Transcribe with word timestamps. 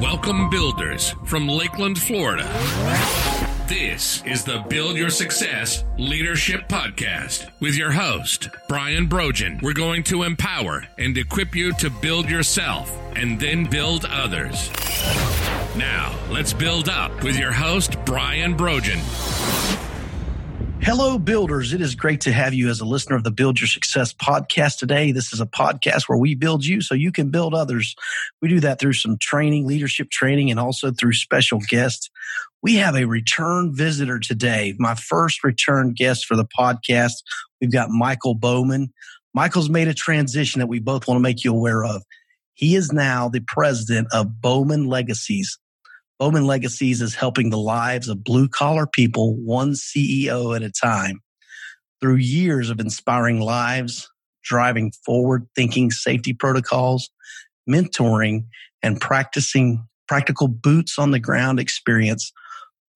Welcome, 0.00 0.50
builders 0.50 1.14
from 1.24 1.48
Lakeland, 1.48 1.98
Florida. 1.98 2.44
This 3.66 4.22
is 4.26 4.44
the 4.44 4.62
Build 4.68 4.98
Your 4.98 5.08
Success 5.08 5.84
Leadership 5.96 6.68
Podcast 6.68 7.50
with 7.60 7.76
your 7.76 7.90
host, 7.92 8.50
Brian 8.68 9.06
Brogan. 9.06 9.58
We're 9.62 9.72
going 9.72 10.02
to 10.04 10.24
empower 10.24 10.86
and 10.98 11.16
equip 11.16 11.56
you 11.56 11.72
to 11.74 11.88
build 11.88 12.28
yourself 12.28 12.94
and 13.16 13.40
then 13.40 13.64
build 13.64 14.04
others. 14.04 14.70
Now, 15.76 16.14
let's 16.30 16.52
build 16.52 16.90
up 16.90 17.22
with 17.22 17.38
your 17.38 17.52
host, 17.52 17.96
Brian 18.04 18.54
Brogan. 18.54 19.00
Hello, 20.86 21.18
builders. 21.18 21.72
It 21.72 21.80
is 21.80 21.96
great 21.96 22.20
to 22.20 22.32
have 22.32 22.54
you 22.54 22.68
as 22.68 22.78
a 22.78 22.84
listener 22.84 23.16
of 23.16 23.24
the 23.24 23.32
Build 23.32 23.58
Your 23.58 23.66
Success 23.66 24.12
podcast 24.12 24.78
today. 24.78 25.10
This 25.10 25.32
is 25.32 25.40
a 25.40 25.44
podcast 25.46 26.08
where 26.08 26.16
we 26.16 26.36
build 26.36 26.64
you 26.64 26.80
so 26.80 26.94
you 26.94 27.10
can 27.10 27.30
build 27.30 27.54
others. 27.54 27.96
We 28.40 28.46
do 28.46 28.60
that 28.60 28.78
through 28.78 28.92
some 28.92 29.18
training, 29.18 29.66
leadership 29.66 30.10
training, 30.10 30.48
and 30.48 30.60
also 30.60 30.92
through 30.92 31.14
special 31.14 31.58
guests. 31.68 32.08
We 32.62 32.76
have 32.76 32.94
a 32.94 33.06
return 33.06 33.74
visitor 33.74 34.20
today, 34.20 34.76
my 34.78 34.94
first 34.94 35.42
return 35.42 35.92
guest 35.92 36.24
for 36.24 36.36
the 36.36 36.46
podcast. 36.46 37.14
We've 37.60 37.72
got 37.72 37.90
Mikel 37.90 38.36
Bowman. 38.36 38.92
Mikel's 39.34 39.68
made 39.68 39.88
a 39.88 39.92
transition 39.92 40.60
that 40.60 40.68
we 40.68 40.78
both 40.78 41.08
want 41.08 41.18
to 41.18 41.22
make 41.22 41.42
you 41.42 41.52
aware 41.52 41.84
of. 41.84 42.04
He 42.54 42.76
is 42.76 42.92
now 42.92 43.28
the 43.28 43.42
president 43.44 44.06
of 44.12 44.40
Bowman 44.40 44.86
Legacies. 44.86 45.58
Bowman 46.18 46.46
Legacies 46.46 47.02
is 47.02 47.14
helping 47.14 47.50
the 47.50 47.58
lives 47.58 48.08
of 48.08 48.24
blue 48.24 48.48
collar 48.48 48.86
people, 48.86 49.36
one 49.36 49.72
CEO 49.72 50.56
at 50.56 50.62
a 50.62 50.70
time. 50.70 51.20
Through 52.00 52.16
years 52.16 52.70
of 52.70 52.80
inspiring 52.80 53.40
lives, 53.40 54.10
driving 54.42 54.92
forward 55.04 55.46
thinking 55.54 55.90
safety 55.90 56.32
protocols, 56.32 57.10
mentoring, 57.68 58.46
and 58.82 58.98
practicing 58.98 59.86
practical 60.08 60.48
boots 60.48 60.98
on 60.98 61.10
the 61.10 61.20
ground 61.20 61.60
experience, 61.60 62.32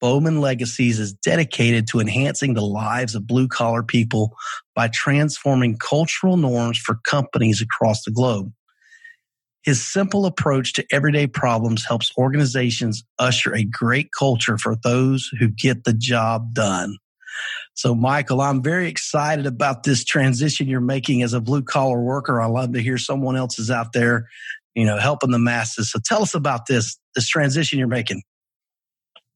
Bowman 0.01 0.41
Legacies 0.41 0.99
is 0.99 1.13
dedicated 1.13 1.87
to 1.89 2.01
enhancing 2.01 2.55
the 2.55 2.65
lives 2.65 3.15
of 3.15 3.27
blue 3.27 3.49
collar 3.49 3.83
people 3.83 4.35
by 4.75 4.89
transforming 4.89 5.77
cultural 5.77 6.39
norms 6.39 6.79
for 6.79 6.99
companies 7.07 7.61
across 7.61 8.03
the 8.05 8.11
globe. 8.11 8.51
His 9.63 9.87
simple 9.87 10.25
approach 10.25 10.73
to 10.75 10.87
everyday 10.91 11.27
problems 11.27 11.85
helps 11.87 12.13
organizations 12.17 13.05
usher 13.19 13.55
a 13.55 13.65
great 13.65 14.09
culture 14.19 14.57
for 14.57 14.77
those 14.83 15.31
who 15.39 15.49
get 15.49 15.85
the 15.85 15.93
job 15.93 16.55
done. 16.55 16.97
So, 17.75 17.95
Mikel, 17.95 18.41
I'm 18.41 18.63
very 18.63 18.89
excited 18.89 19.47
about 19.47 19.85
this 19.85 20.05
transition 20.05 20.69
you're 20.69 20.81
making 20.81 21.23
as 21.23 21.33
a 21.33 21.41
blue 21.41 21.63
collar 21.63 22.01
worker. 22.01 22.41
I 22.41 22.47
love 22.47 22.73
to 22.73 22.83
hear 22.83 22.99
someone 22.99 23.37
else 23.37 23.59
is 23.59 23.71
out 23.71 23.93
there, 23.93 24.29
you 24.75 24.85
know, 24.85 24.99
helping 24.99 25.31
the 25.31 25.39
masses. 25.39 25.91
So, 25.91 25.99
tell 26.05 26.23
us 26.23 26.35
about 26.35 26.67
this 26.67 26.99
this 27.15 27.29
transition 27.29 27.79
you're 27.79 27.89
making. 27.89 28.23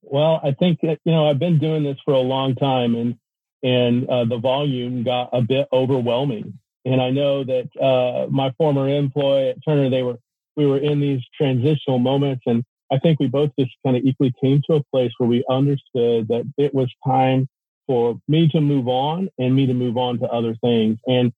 Well, 0.03 0.41
I 0.43 0.53
think 0.53 0.81
that 0.83 0.99
you 1.05 1.13
know 1.13 1.29
I've 1.29 1.39
been 1.39 1.59
doing 1.59 1.85
this 1.85 1.99
for 2.05 2.15
a 2.15 2.21
long 2.21 2.55
time, 2.55 2.95
and 2.95 3.17
and 3.63 4.09
uh, 4.09 4.25
the 4.25 4.39
volume 4.39 5.05
got 5.05 5.31
a 5.33 5.41
bit 5.41 5.69
overwhelming. 5.73 6.59
And 6.85 7.01
I 7.01 7.11
know 7.11 7.45
that 7.45 7.69
uh, 7.81 8.31
my 8.31 8.53
former 8.59 8.89
employee 8.89 9.51
at 9.51 9.57
Turner, 9.65 9.91
they 9.91 10.03
were 10.03 10.19
we 10.57 10.67
were 10.67 10.79
in 10.79 11.01
these 11.01 11.21
transitional 11.37 11.99
moments, 11.99 12.43
and 12.47 12.63
I 12.93 12.99
think 12.99 13.19
we 13.19 13.27
both 13.27 13.51
just 13.59 13.73
kind 13.85 13.97
of 13.97 14.05
equally 14.05 14.33
came 14.41 14.63
to 14.69 14.77
a 14.77 14.85
place 14.93 15.11
where 15.19 15.29
we 15.29 15.45
understood 15.51 16.29
that 16.29 16.45
it 16.59 16.75
was 16.75 16.93
time 17.07 17.49
for 17.87 18.17
me 18.29 18.49
to 18.49 18.61
move 18.61 18.89
on 18.89 19.29
and 19.39 19.55
me 19.55 19.67
to 19.67 19.75
move 19.75 19.97
on 19.97 20.19
to 20.21 20.27
other 20.27 20.55
things. 20.63 20.99
And 21.07 21.33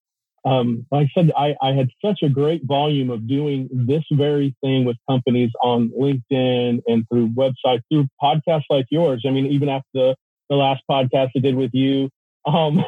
um, 0.44 0.86
like 0.92 1.08
I 1.16 1.20
said, 1.20 1.33
I, 1.36 1.56
I 1.60 1.72
had 1.72 1.88
such 2.05 2.20
a 2.22 2.28
great 2.28 2.64
volume 2.64 3.10
of 3.10 3.27
doing 3.27 3.69
this 3.72 4.05
very 4.12 4.55
thing 4.62 4.84
with 4.84 4.97
companies 5.10 5.50
on 5.62 5.91
LinkedIn 5.98 6.83
and 6.86 7.05
through 7.08 7.31
websites, 7.31 7.83
through 7.91 8.06
podcasts 8.22 8.64
like 8.70 8.86
yours. 8.91 9.25
I 9.27 9.31
mean, 9.31 9.47
even 9.47 9.69
after 9.69 9.88
the, 9.92 10.16
the 10.48 10.56
last 10.56 10.83
podcast 10.88 11.31
I 11.36 11.41
did 11.41 11.56
with 11.56 11.72
you, 11.75 12.10
um, 12.44 12.84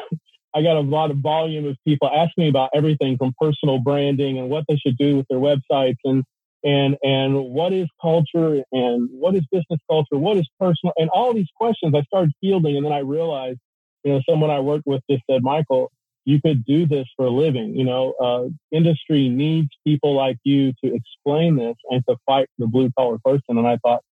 I 0.55 0.63
got 0.63 0.77
a 0.77 0.81
lot 0.81 1.11
of 1.11 1.19
volume 1.19 1.67
of 1.67 1.77
people 1.87 2.09
asking 2.09 2.45
me 2.45 2.49
about 2.49 2.71
everything 2.75 3.17
from 3.19 3.35
personal 3.41 3.79
branding 3.79 4.39
and 4.39 4.49
what 4.49 4.65
they 4.69 4.77
should 4.77 4.97
do 4.97 5.17
with 5.17 5.27
their 5.29 5.39
websites 5.39 5.99
and 6.05 6.25
and 6.65 6.97
and 7.03 7.35
what 7.51 7.73
is 7.73 7.87
culture 8.03 8.63
and 8.73 9.09
what 9.13 9.35
is 9.35 9.43
business 9.53 9.81
culture, 9.89 10.17
what 10.17 10.37
is 10.37 10.49
personal, 10.59 10.93
and 10.97 11.09
all 11.11 11.33
these 11.35 11.49
questions 11.57 11.95
I 11.95 12.03
started 12.03 12.33
fielding, 12.41 12.77
and 12.77 12.85
then 12.85 12.93
I 12.93 13.01
realized, 13.01 13.59
you 14.05 14.13
know, 14.13 14.21
someone 14.29 14.51
I 14.51 14.61
worked 14.61 14.87
with 14.87 15.03
just 15.09 15.23
said, 15.31 15.43
Mikel, 15.43 15.91
you 16.25 16.41
could 16.43 16.65
do 16.65 16.87
this 16.87 17.07
for 17.17 17.27
a 17.27 17.31
living. 17.31 17.77
You 17.77 17.85
know, 17.85 18.13
uh, 18.21 18.77
industry 18.77 19.29
needs 19.29 19.69
people 19.87 20.15
like 20.15 20.39
you 20.45 20.73
to 20.85 20.95
explain 20.95 21.57
this 21.57 21.77
and 21.91 22.03
to 22.09 22.17
fight 22.27 22.49
the 22.59 22.67
blue 22.67 22.91
collar 22.99 23.19
person. 23.25 23.57
And 23.57 23.67
I 23.67 23.79
thought, 23.79 24.03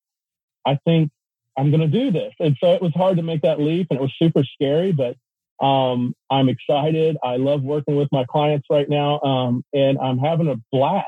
I 0.65 0.79
think 0.85 1.11
I'm 1.59 1.71
going 1.71 1.81
to 1.81 1.89
do 1.89 2.11
this. 2.11 2.33
And 2.39 2.57
so 2.61 2.73
it 2.73 2.83
was 2.83 2.93
hard 2.95 3.17
to 3.17 3.23
make 3.23 3.43
that 3.43 3.61
leap, 3.61 3.89
and 3.91 3.99
it 3.99 4.03
was 4.03 4.15
super 4.21 4.45
scary, 4.45 4.93
but 4.93 5.17
um, 5.61 6.15
I'm 6.31 6.49
excited. 6.49 7.17
I 7.23 7.37
love 7.37 7.63
working 7.63 7.97
with 7.97 8.09
my 8.13 8.25
clients 8.31 8.67
right 8.71 8.89
now, 8.89 9.21
um, 9.21 9.65
and 9.73 9.99
I'm 9.99 10.19
having 10.19 10.49
a 10.49 10.57
blast. 10.71 11.07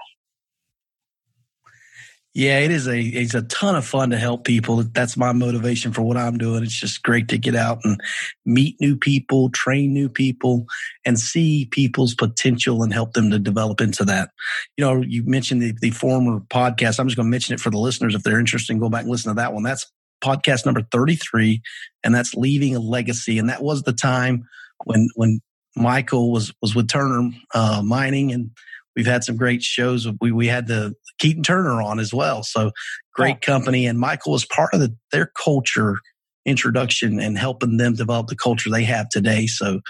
Yeah, 2.34 2.60
it 2.60 2.70
is 2.70 2.86
a 2.86 3.00
it's 3.00 3.34
a 3.34 3.42
ton 3.42 3.74
of 3.74 3.84
fun 3.84 4.10
to 4.10 4.16
help 4.16 4.44
people. 4.44 4.84
That's 4.84 5.16
my 5.16 5.32
motivation 5.32 5.92
for 5.92 6.02
what 6.02 6.16
I'm 6.16 6.38
doing. 6.38 6.62
It's 6.62 6.78
just 6.78 7.02
great 7.02 7.26
to 7.28 7.38
get 7.38 7.56
out 7.56 7.80
and 7.82 8.00
meet 8.46 8.76
new 8.80 8.96
people, 8.96 9.50
train 9.50 9.92
new 9.92 10.08
people, 10.08 10.66
and 11.04 11.18
see 11.18 11.66
people's 11.72 12.14
potential 12.14 12.84
and 12.84 12.92
help 12.92 13.14
them 13.14 13.30
to 13.30 13.40
develop 13.40 13.80
into 13.80 14.04
that. 14.04 14.30
You 14.76 14.84
know, 14.84 15.02
you 15.02 15.24
mentioned 15.24 15.62
the, 15.62 15.74
the 15.80 15.90
former 15.90 16.38
podcast. 16.38 17.00
I'm 17.00 17.08
just 17.08 17.16
going 17.16 17.26
to 17.26 17.30
mention 17.30 17.54
it 17.54 17.60
for 17.60 17.70
the 17.70 17.78
listeners 17.78 18.14
if 18.14 18.22
they're 18.22 18.38
interested. 18.38 18.78
Go 18.78 18.88
back 18.88 19.02
and 19.02 19.10
listen 19.10 19.34
to 19.34 19.40
that 19.40 19.52
one. 19.52 19.64
That's 19.64 19.90
podcast 20.22 20.64
number 20.64 20.82
33, 20.90 21.62
and 22.04 22.14
that's 22.14 22.34
leaving 22.34 22.74
a 22.74 22.80
legacy. 22.80 23.38
And 23.38 23.48
that 23.48 23.62
was 23.62 23.82
the 23.82 23.92
time 23.92 24.44
when 24.84 25.08
when 25.14 25.40
Mikel 25.76 26.30
was 26.32 26.52
was 26.60 26.74
with 26.74 26.88
Turner 26.88 27.30
uh, 27.54 27.82
Mining, 27.84 28.32
and 28.32 28.50
we've 28.96 29.06
had 29.06 29.24
some 29.24 29.36
great 29.36 29.62
shows. 29.62 30.06
We 30.20 30.32
we 30.32 30.46
had 30.46 30.66
the 30.66 30.94
Keaton 31.18 31.42
Turner 31.42 31.82
on 31.82 31.98
as 31.98 32.12
well, 32.14 32.42
so 32.42 32.70
great 33.14 33.40
company. 33.40 33.86
And 33.86 33.98
Mikel 33.98 34.32
was 34.32 34.44
part 34.44 34.72
of 34.72 34.80
the, 34.80 34.94
their 35.12 35.30
culture 35.42 35.98
introduction 36.46 37.20
and 37.20 37.36
helping 37.36 37.76
them 37.76 37.94
develop 37.94 38.28
the 38.28 38.36
culture 38.36 38.70
they 38.70 38.84
have 38.84 39.08
today. 39.08 39.46
So, 39.46 39.80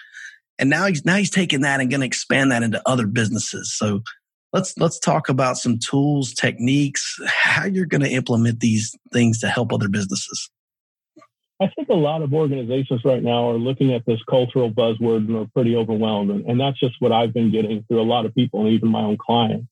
and 0.58 0.68
now 0.70 0.86
he's 0.86 1.04
now 1.04 1.16
he's 1.16 1.30
taking 1.30 1.60
that 1.62 1.80
and 1.80 1.90
going 1.90 2.00
to 2.00 2.06
expand 2.06 2.50
that 2.50 2.62
into 2.62 2.82
other 2.86 3.06
businesses. 3.06 3.74
So 3.76 4.00
let's 4.52 4.76
let's 4.78 4.98
talk 4.98 5.28
about 5.28 5.58
some 5.58 5.78
tools, 5.78 6.32
techniques, 6.32 7.20
how 7.26 7.66
you're 7.66 7.86
going 7.86 8.02
to 8.02 8.10
implement 8.10 8.60
these 8.60 8.94
things 9.12 9.40
to 9.40 9.48
help 9.48 9.72
other 9.72 9.88
businesses. 9.88 10.50
I 11.60 11.66
think 11.74 11.88
a 11.88 11.94
lot 11.94 12.22
of 12.22 12.32
organizations 12.32 13.04
right 13.04 13.22
now 13.22 13.50
are 13.50 13.58
looking 13.58 13.92
at 13.92 14.06
this 14.06 14.22
cultural 14.30 14.70
buzzword 14.70 15.26
and 15.26 15.36
are 15.36 15.46
pretty 15.52 15.74
overwhelmed. 15.74 16.30
And, 16.30 16.46
and 16.46 16.60
that's 16.60 16.78
just 16.78 16.94
what 17.00 17.10
I've 17.10 17.34
been 17.34 17.50
getting 17.50 17.84
through 17.88 18.00
a 18.00 18.02
lot 18.02 18.26
of 18.26 18.34
people 18.34 18.60
and 18.60 18.68
even 18.68 18.88
my 18.88 19.02
own 19.02 19.16
clients. 19.18 19.66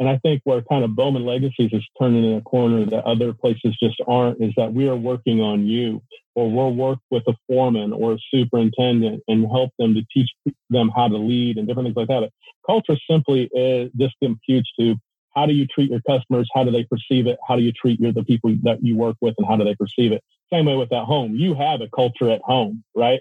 And 0.00 0.08
I 0.08 0.18
think 0.18 0.40
where 0.44 0.62
kind 0.62 0.82
of 0.82 0.96
Bowman 0.96 1.24
Legacies 1.24 1.72
is 1.72 1.86
turning 2.00 2.24
in 2.24 2.38
a 2.38 2.40
corner 2.40 2.84
that 2.86 3.04
other 3.04 3.32
places 3.32 3.76
just 3.80 4.00
aren't 4.08 4.42
is 4.42 4.52
that 4.56 4.72
we 4.72 4.88
are 4.88 4.96
working 4.96 5.40
on 5.40 5.66
you 5.66 6.02
or 6.40 6.50
we'll 6.50 6.74
work 6.74 6.98
with 7.10 7.22
a 7.28 7.34
foreman 7.46 7.92
or 7.92 8.14
a 8.14 8.18
superintendent 8.34 9.22
and 9.28 9.46
help 9.46 9.70
them 9.78 9.92
to 9.92 10.02
teach 10.10 10.30
them 10.70 10.90
how 10.96 11.06
to 11.06 11.18
lead 11.18 11.58
and 11.58 11.68
different 11.68 11.86
things 11.86 11.96
like 11.96 12.08
that. 12.08 12.20
But 12.20 12.32
culture 12.66 12.98
simply 13.08 13.50
is 13.52 13.90
this 13.92 14.10
computes 14.22 14.70
to 14.80 14.96
how 15.36 15.44
do 15.44 15.52
you 15.52 15.66
treat 15.66 15.90
your 15.90 16.00
customers? 16.08 16.48
How 16.54 16.64
do 16.64 16.70
they 16.70 16.84
perceive 16.84 17.26
it? 17.26 17.38
How 17.46 17.56
do 17.56 17.62
you 17.62 17.72
treat 17.72 18.00
your, 18.00 18.12
the 18.12 18.24
people 18.24 18.54
that 18.62 18.78
you 18.82 18.96
work 18.96 19.16
with 19.20 19.34
and 19.36 19.46
how 19.46 19.56
do 19.56 19.64
they 19.64 19.74
perceive 19.74 20.12
it? 20.12 20.24
Same 20.50 20.64
way 20.64 20.76
with 20.76 20.88
that 20.88 21.04
home. 21.04 21.34
You 21.34 21.54
have 21.54 21.82
a 21.82 21.88
culture 21.94 22.30
at 22.30 22.40
home, 22.40 22.82
right? 22.96 23.20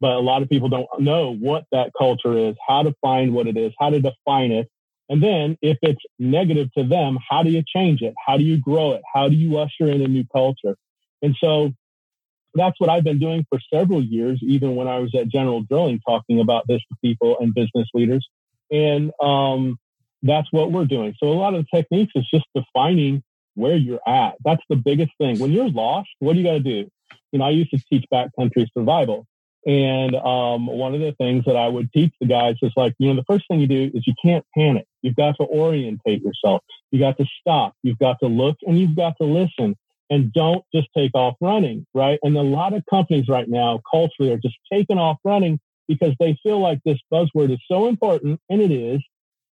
But 0.00 0.12
a 0.12 0.20
lot 0.20 0.42
of 0.42 0.50
people 0.50 0.68
don't 0.68 0.86
know 0.98 1.34
what 1.34 1.64
that 1.72 1.92
culture 1.98 2.36
is, 2.36 2.54
how 2.68 2.82
to 2.82 2.94
find 3.00 3.32
what 3.32 3.46
it 3.46 3.56
is, 3.56 3.72
how 3.80 3.88
to 3.90 3.98
define 3.98 4.52
it. 4.52 4.68
And 5.08 5.22
then 5.22 5.56
if 5.62 5.78
it's 5.80 6.02
negative 6.18 6.70
to 6.76 6.84
them, 6.84 7.16
how 7.28 7.42
do 7.42 7.50
you 7.50 7.62
change 7.66 8.02
it? 8.02 8.12
How 8.24 8.36
do 8.36 8.44
you 8.44 8.60
grow 8.60 8.92
it? 8.92 9.02
How 9.12 9.30
do 9.30 9.34
you 9.34 9.56
usher 9.56 9.90
in 9.90 10.02
a 10.02 10.06
new 10.06 10.24
culture? 10.30 10.76
And 11.22 11.34
so 11.40 11.72
that's 12.54 12.78
what 12.80 12.90
I've 12.90 13.04
been 13.04 13.18
doing 13.18 13.44
for 13.48 13.58
several 13.72 14.02
years, 14.02 14.40
even 14.42 14.76
when 14.76 14.88
I 14.88 14.98
was 14.98 15.14
at 15.14 15.28
General 15.28 15.62
Drilling 15.62 16.00
talking 16.06 16.40
about 16.40 16.64
this 16.66 16.80
to 16.90 16.96
people 17.02 17.36
and 17.40 17.54
business 17.54 17.88
leaders. 17.94 18.26
And 18.70 19.12
um, 19.20 19.78
that's 20.22 20.48
what 20.50 20.72
we're 20.72 20.86
doing. 20.86 21.14
So 21.22 21.28
a 21.28 21.34
lot 21.34 21.54
of 21.54 21.64
the 21.64 21.76
techniques 21.76 22.12
is 22.14 22.26
just 22.32 22.44
defining 22.54 23.22
where 23.54 23.76
you're 23.76 24.00
at. 24.06 24.34
That's 24.44 24.62
the 24.68 24.76
biggest 24.76 25.10
thing. 25.18 25.38
When 25.38 25.52
you're 25.52 25.68
lost, 25.68 26.08
what 26.20 26.34
do 26.34 26.40
you 26.40 26.44
got 26.44 26.52
to 26.52 26.60
do? 26.60 26.88
You 27.32 27.38
know, 27.38 27.44
I 27.44 27.50
used 27.50 27.70
to 27.70 27.78
teach 27.90 28.04
backcountry 28.12 28.66
survival. 28.76 29.26
And 29.66 30.14
um, 30.14 30.66
one 30.66 30.94
of 30.94 31.00
the 31.00 31.12
things 31.18 31.44
that 31.44 31.56
I 31.56 31.68
would 31.68 31.92
teach 31.92 32.12
the 32.20 32.26
guys 32.26 32.54
is 32.62 32.72
like, 32.76 32.94
you 32.98 33.08
know, 33.08 33.16
the 33.16 33.24
first 33.28 33.44
thing 33.48 33.60
you 33.60 33.66
do 33.66 33.90
is 33.92 34.06
you 34.06 34.14
can't 34.24 34.44
panic. 34.56 34.86
You've 35.02 35.16
got 35.16 35.36
to 35.40 35.46
orientate 35.46 36.22
yourself. 36.22 36.62
You 36.90 37.00
got 37.00 37.18
to 37.18 37.26
stop. 37.40 37.74
You've 37.82 37.98
got 37.98 38.18
to 38.20 38.28
look 38.28 38.56
and 38.62 38.78
you've 38.78 38.96
got 38.96 39.14
to 39.20 39.26
listen 39.26 39.76
and 40.10 40.32
don't 40.32 40.64
just 40.74 40.88
take 40.96 41.12
off 41.14 41.34
running, 41.40 41.86
right? 41.94 42.18
And 42.22 42.36
a 42.36 42.42
lot 42.42 42.72
of 42.72 42.82
companies 42.88 43.26
right 43.28 43.48
now 43.48 43.80
culturally 43.90 44.32
are 44.32 44.38
just 44.38 44.56
taking 44.72 44.98
off 44.98 45.18
running 45.24 45.60
because 45.86 46.14
they 46.20 46.38
feel 46.42 46.60
like 46.60 46.80
this 46.84 46.98
buzzword 47.12 47.50
is 47.50 47.60
so 47.70 47.88
important, 47.88 48.40
and 48.50 48.60
it 48.60 48.70
is, 48.70 49.00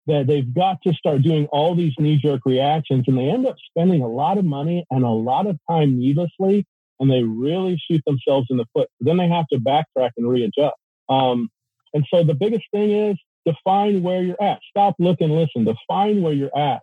that 0.06 0.26
they've 0.26 0.52
got 0.54 0.82
to 0.82 0.92
start 0.92 1.22
doing 1.22 1.46
all 1.46 1.74
these 1.74 1.94
knee 1.98 2.18
jerk 2.18 2.42
reactions 2.44 3.04
and 3.06 3.16
they 3.16 3.30
end 3.30 3.46
up 3.46 3.56
spending 3.70 4.02
a 4.02 4.08
lot 4.08 4.36
of 4.36 4.44
money 4.44 4.84
and 4.90 5.02
a 5.02 5.08
lot 5.08 5.46
of 5.46 5.58
time 5.68 5.98
needlessly 5.98 6.66
and 7.00 7.10
they 7.10 7.22
really 7.22 7.80
shoot 7.90 8.02
themselves 8.06 8.46
in 8.50 8.56
the 8.56 8.66
foot. 8.72 8.88
Then 9.00 9.16
they 9.16 9.28
have 9.28 9.46
to 9.48 9.58
backtrack 9.58 10.10
and 10.16 10.28
readjust. 10.28 10.76
Um, 11.08 11.48
and 11.92 12.04
so 12.12 12.24
the 12.24 12.34
biggest 12.34 12.64
thing 12.72 12.90
is 12.90 13.16
define 13.44 14.02
where 14.02 14.22
you're 14.22 14.42
at. 14.42 14.60
Stop, 14.70 14.96
look, 14.98 15.20
and 15.20 15.34
listen. 15.34 15.64
Define 15.64 16.22
where 16.22 16.32
you're 16.32 16.56
at. 16.56 16.80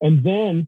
And 0.00 0.22
then 0.22 0.66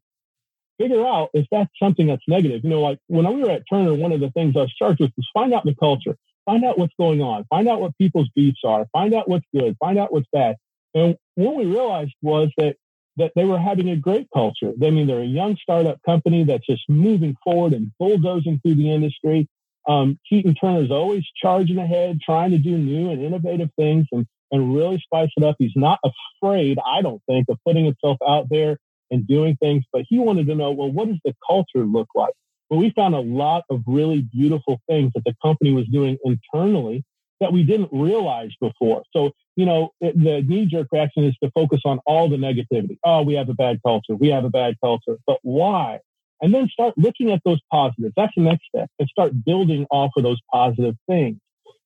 figure 0.78 1.06
out 1.06 1.30
if 1.34 1.46
that's 1.50 1.70
something 1.80 2.06
that's 2.06 2.22
negative. 2.28 2.62
You 2.64 2.70
know, 2.70 2.80
like 2.80 2.98
when 3.08 3.26
we 3.34 3.42
were 3.42 3.50
at 3.50 3.64
Turner, 3.70 3.94
one 3.94 4.12
of 4.12 4.20
the 4.20 4.30
things 4.30 4.54
I 4.56 4.60
was 4.60 4.74
charged 4.74 5.00
with 5.00 5.12
was 5.16 5.28
find 5.32 5.54
out 5.54 5.64
the 5.64 5.74
culture, 5.74 6.16
find 6.44 6.64
out 6.64 6.78
what's 6.78 6.94
going 6.98 7.22
on, 7.22 7.44
find 7.50 7.68
out 7.68 7.80
what 7.80 7.96
people's 7.98 8.30
beefs 8.34 8.60
are, 8.64 8.86
find 8.92 9.14
out 9.14 9.28
what's 9.28 9.46
good, 9.54 9.76
find 9.78 9.98
out 9.98 10.12
what's 10.12 10.28
bad. 10.32 10.56
And 10.94 11.16
what 11.34 11.56
we 11.56 11.66
realized 11.66 12.14
was 12.22 12.50
that 12.56 12.76
that 13.18 13.32
they 13.34 13.44
were 13.44 13.58
having 13.58 13.88
a 13.88 13.96
great 13.96 14.28
culture. 14.32 14.72
I 14.82 14.90
mean, 14.90 15.06
they're 15.06 15.20
a 15.20 15.24
young 15.24 15.56
startup 15.56 16.02
company 16.04 16.44
that's 16.44 16.66
just 16.66 16.82
moving 16.88 17.34
forward 17.42 17.72
and 17.72 17.90
bulldozing 17.98 18.60
through 18.60 18.74
the 18.74 18.92
industry. 18.92 19.48
Um, 19.88 20.18
Keaton 20.28 20.54
Turner's 20.54 20.90
always 20.90 21.24
charging 21.40 21.78
ahead, 21.78 22.20
trying 22.20 22.50
to 22.50 22.58
do 22.58 22.76
new 22.76 23.10
and 23.10 23.22
innovative 23.22 23.70
things 23.76 24.06
and, 24.12 24.26
and 24.50 24.74
really 24.74 24.98
spice 24.98 25.30
it 25.36 25.44
up. 25.44 25.56
He's 25.58 25.72
not 25.74 25.98
afraid, 26.04 26.78
I 26.84 27.00
don't 27.02 27.22
think, 27.26 27.46
of 27.48 27.58
putting 27.64 27.86
himself 27.86 28.18
out 28.26 28.48
there 28.50 28.78
and 29.10 29.26
doing 29.26 29.56
things, 29.56 29.84
but 29.92 30.02
he 30.08 30.18
wanted 30.18 30.46
to 30.46 30.54
know, 30.54 30.70
well, 30.70 30.90
what 30.90 31.08
does 31.08 31.18
the 31.24 31.34
culture 31.46 31.84
look 31.84 32.08
like? 32.14 32.34
Well, 32.70 32.80
we 32.80 32.92
found 32.96 33.14
a 33.14 33.20
lot 33.20 33.64
of 33.70 33.82
really 33.86 34.22
beautiful 34.32 34.80
things 34.88 35.12
that 35.14 35.22
the 35.24 35.34
company 35.42 35.72
was 35.72 35.86
doing 35.86 36.18
internally 36.24 37.04
that 37.40 37.52
we 37.52 37.62
didn't 37.62 37.90
realize 37.92 38.50
before. 38.60 39.02
So, 39.14 39.30
you 39.56 39.66
know, 39.66 39.90
the 40.00 40.42
knee 40.46 40.66
jerk 40.66 40.88
reaction 40.90 41.24
is 41.24 41.36
to 41.42 41.50
focus 41.52 41.80
on 41.84 42.00
all 42.06 42.28
the 42.28 42.36
negativity. 42.36 42.98
Oh, 43.04 43.22
we 43.22 43.34
have 43.34 43.48
a 43.48 43.54
bad 43.54 43.80
culture. 43.84 44.16
We 44.16 44.28
have 44.28 44.44
a 44.44 44.50
bad 44.50 44.74
culture. 44.82 45.18
But 45.26 45.38
why? 45.42 46.00
And 46.40 46.52
then 46.52 46.68
start 46.68 46.94
looking 46.96 47.30
at 47.30 47.40
those 47.44 47.60
positives. 47.70 48.14
That's 48.16 48.32
the 48.36 48.42
next 48.42 48.64
step 48.74 48.90
and 48.98 49.08
start 49.08 49.44
building 49.44 49.86
off 49.90 50.10
of 50.16 50.22
those 50.22 50.40
positive 50.52 50.96
things. 51.08 51.38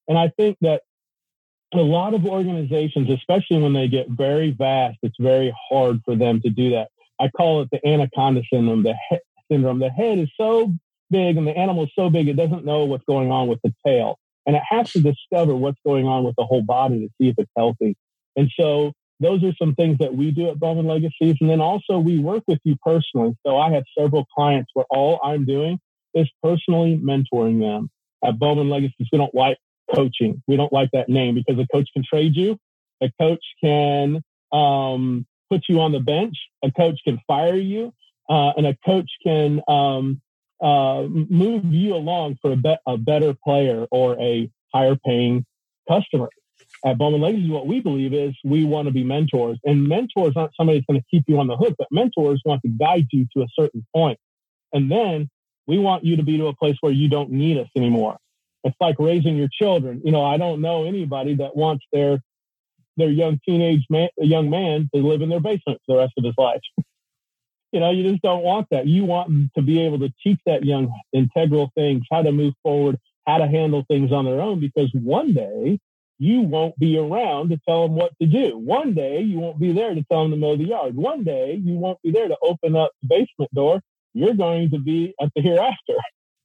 And 0.09 0.19
I 0.19 0.33
think 0.37 0.57
that 0.61 0.83
a 1.73 1.79
lot 1.79 2.15
of 2.15 2.27
organizations, 2.27 3.11
especially 3.11 3.59
when 3.59 3.73
they 3.73 3.87
get 3.87 4.09
very 4.09 4.51
vast, 4.51 4.99
it's 5.03 5.17
very 5.21 5.55
hard 5.71 6.01
for 6.05 6.17
them 6.17 6.41
to 6.41 6.51
do 6.51 6.71
that. 6.71 6.89
I 7.21 7.29
call 7.29 7.63
it 7.63 7.69
the 7.73 7.87
anaconda 7.87 8.43
syndrome. 8.53 8.83
The 8.83 8.95
head 9.11 9.21
syndrome. 9.51 9.79
The 9.81 9.91
head 9.91 10.19
is 10.19 10.31
so 10.41 10.73
big 11.11 11.37
and 11.37 11.47
the 11.47 11.57
animal 11.57 11.85
is 11.85 11.91
so 11.99 12.09
big 12.09 12.29
it 12.29 12.37
doesn't 12.37 12.65
know 12.65 12.85
what's 12.85 13.05
going 13.05 13.31
on 13.31 13.49
with 13.49 13.61
the 13.65 13.75
tail, 13.87 14.19
and 14.47 14.57
it 14.57 14.63
has 14.69 14.93
to 14.93 15.01
discover 15.01 15.55
what's 15.57 15.79
going 15.85 16.07
on 16.07 16.25
with 16.25 16.35
the 16.37 16.45
whole 16.45 16.63
body 16.63 17.01
to 17.01 17.09
see 17.21 17.29
if 17.29 17.35
it's 17.39 17.51
healthy. 17.57 17.97
And 18.37 18.51
so 18.59 18.93
those 19.21 19.45
are 19.45 19.53
some 19.61 19.75
things 19.75 19.99
that 19.99 20.15
we 20.15 20.31
do 20.31 20.49
at 20.49 20.59
Bowman 20.59 20.87
Legacies. 20.87 21.37
And 21.41 21.51
then 21.51 21.61
also 21.61 21.99
we 21.99 22.19
work 22.19 22.43
with 22.49 22.59
you 22.65 22.77
personally. 22.85 23.37
So 23.47 23.59
I 23.59 23.71
have 23.73 23.85
several 23.99 24.25
clients 24.35 24.71
where 24.75 24.87
all 24.91 25.21
I'm 25.23 25.45
doing 25.45 25.79
is 26.15 26.29
personally 26.43 26.99
mentoring 27.03 27.61
them. 27.61 27.91
At 28.25 28.39
Bowman 28.39 28.69
Legacies, 28.71 29.09
we 29.13 29.19
don't 29.19 29.35
like 29.35 29.59
coaching. 29.95 30.43
We 30.47 30.57
don't 30.57 30.73
like 30.73 30.91
that 30.93 31.09
name 31.09 31.35
because 31.35 31.61
a 31.63 31.67
coach 31.73 31.89
can 31.93 32.03
trade 32.03 32.35
you. 32.35 32.57
A 33.03 33.11
coach 33.21 33.45
can 33.63 34.23
um, 34.53 35.27
put 35.51 35.65
you 35.69 35.81
on 35.81 35.93
the 35.93 36.01
bench. 36.01 36.37
A 36.63 36.71
coach 36.71 37.01
can 37.05 37.21
fire 37.27 37.57
you, 37.57 37.93
uh, 38.29 38.53
and 38.57 38.67
a 38.67 38.77
coach 38.87 39.11
can 39.25 39.61
um, 39.69 40.21
uh, 40.63 41.03
move 41.09 41.65
you 41.67 41.95
along 41.95 42.39
for 42.41 42.53
a, 42.53 42.57
be- 42.57 42.77
a, 42.87 42.97
better 42.97 43.35
player 43.35 43.87
or 43.91 44.21
a 44.21 44.51
higher 44.73 44.97
paying 45.05 45.45
customer. 45.89 46.29
At 46.85 46.97
Bowman 46.97 47.21
Legacy, 47.21 47.51
what 47.51 47.67
we 47.67 47.81
believe 47.81 48.15
is 48.15 48.35
we 48.45 48.65
want 48.65 48.87
to 48.87 48.93
be 48.93 49.05
mentors, 49.05 49.59
and 49.65 49.87
mentors 49.87 50.35
aren't 50.37 50.53
somebody 50.57 50.79
that's 50.79 50.87
going 50.87 51.01
to 51.01 51.07
keep 51.11 51.25
you 51.27 51.39
on 51.39 51.47
the 51.47 51.57
hook, 51.57 51.75
but 51.79 51.89
mentors 51.91 52.41
want 52.45 52.63
to 52.63 52.69
guide 52.69 53.07
you 53.13 53.27
to 53.37 53.43
a 53.43 53.47
certain 53.59 53.87
point, 53.95 54.19
and 54.73 54.91
then 54.91 55.29
we 55.67 55.79
want 55.79 56.05
you 56.05 56.17
to 56.17 56.23
be 56.23 56.39
to 56.39 56.47
a 56.47 56.57
place 56.57 56.77
where 56.81 56.93
you 56.93 57.09
don't 57.09 57.31
need 57.31 57.59
us 57.59 57.69
anymore. 57.77 58.17
It's 58.65 58.77
like 58.81 58.97
raising 58.99 59.37
your 59.37 59.49
children. 59.53 60.01
You 60.05 60.13
know, 60.13 60.25
I 60.25 60.37
don't 60.37 60.61
know 60.61 60.85
anybody 60.85 61.35
that 61.37 61.57
wants 61.57 61.85
their 61.93 62.21
their 63.01 63.11
young 63.11 63.41
teenage 63.47 63.85
man, 63.91 64.09
a 64.21 64.27
young 64.27 64.51
man 64.51 64.89
to 64.95 65.01
live 65.01 65.23
in 65.23 65.29
their 65.29 65.41
basement 65.41 65.81
for 65.87 65.97
the 65.97 65.99
rest 65.99 66.13
of 66.17 66.25
his 66.25 66.35
life. 66.39 66.61
you 67.73 67.81
know, 67.81 67.91
you 67.91 68.09
just 68.09 68.23
don't 68.23 68.43
want 68.43 68.69
that. 68.71 68.87
You 68.87 69.05
want 69.05 69.53
to 69.55 69.63
be 69.63 69.81
able 69.81 69.99
to 70.01 70.13
teach 70.23 70.39
that 70.47 70.65
young 70.65 70.93
integral 71.13 71.71
things, 71.75 72.05
how 72.11 72.23
to 72.23 72.33
move 72.33 72.55
forward, 72.63 72.99
how 73.27 73.39
to 73.39 73.47
handle 73.47 73.85
things 73.89 74.13
on 74.13 74.25
their 74.25 74.41
own, 74.41 74.61
because 74.61 74.91
one 74.93 75.35
day 75.35 75.79
you 76.19 76.43
won't 76.43 76.79
be 76.79 76.99
around 76.99 77.49
to 77.49 77.59
tell 77.67 77.85
them 77.87 77.97
what 77.97 78.13
to 78.21 78.27
do. 78.27 78.59
One 78.59 78.95
day 78.95 79.21
you 79.21 79.39
won't 79.39 79.59
be 79.59 79.73
there 79.73 79.95
to 79.95 80.05
tell 80.11 80.23
them 80.23 80.33
to 80.33 80.37
mow 80.37 80.57
the 80.57 80.65
yard. 80.65 80.95
One 80.95 81.25
day 81.25 81.59
you 81.63 81.75
won't 81.75 82.01
be 82.03 82.11
there 82.11 82.29
to 82.29 82.37
open 82.43 82.77
up 82.77 82.93
the 83.03 83.09
basement 83.09 83.55
door. 83.55 83.81
You're 84.13 84.35
going 84.35 84.71
to 84.71 84.79
be 84.79 85.15
at 85.21 85.31
the 85.35 85.41
hereafter. 85.41 85.95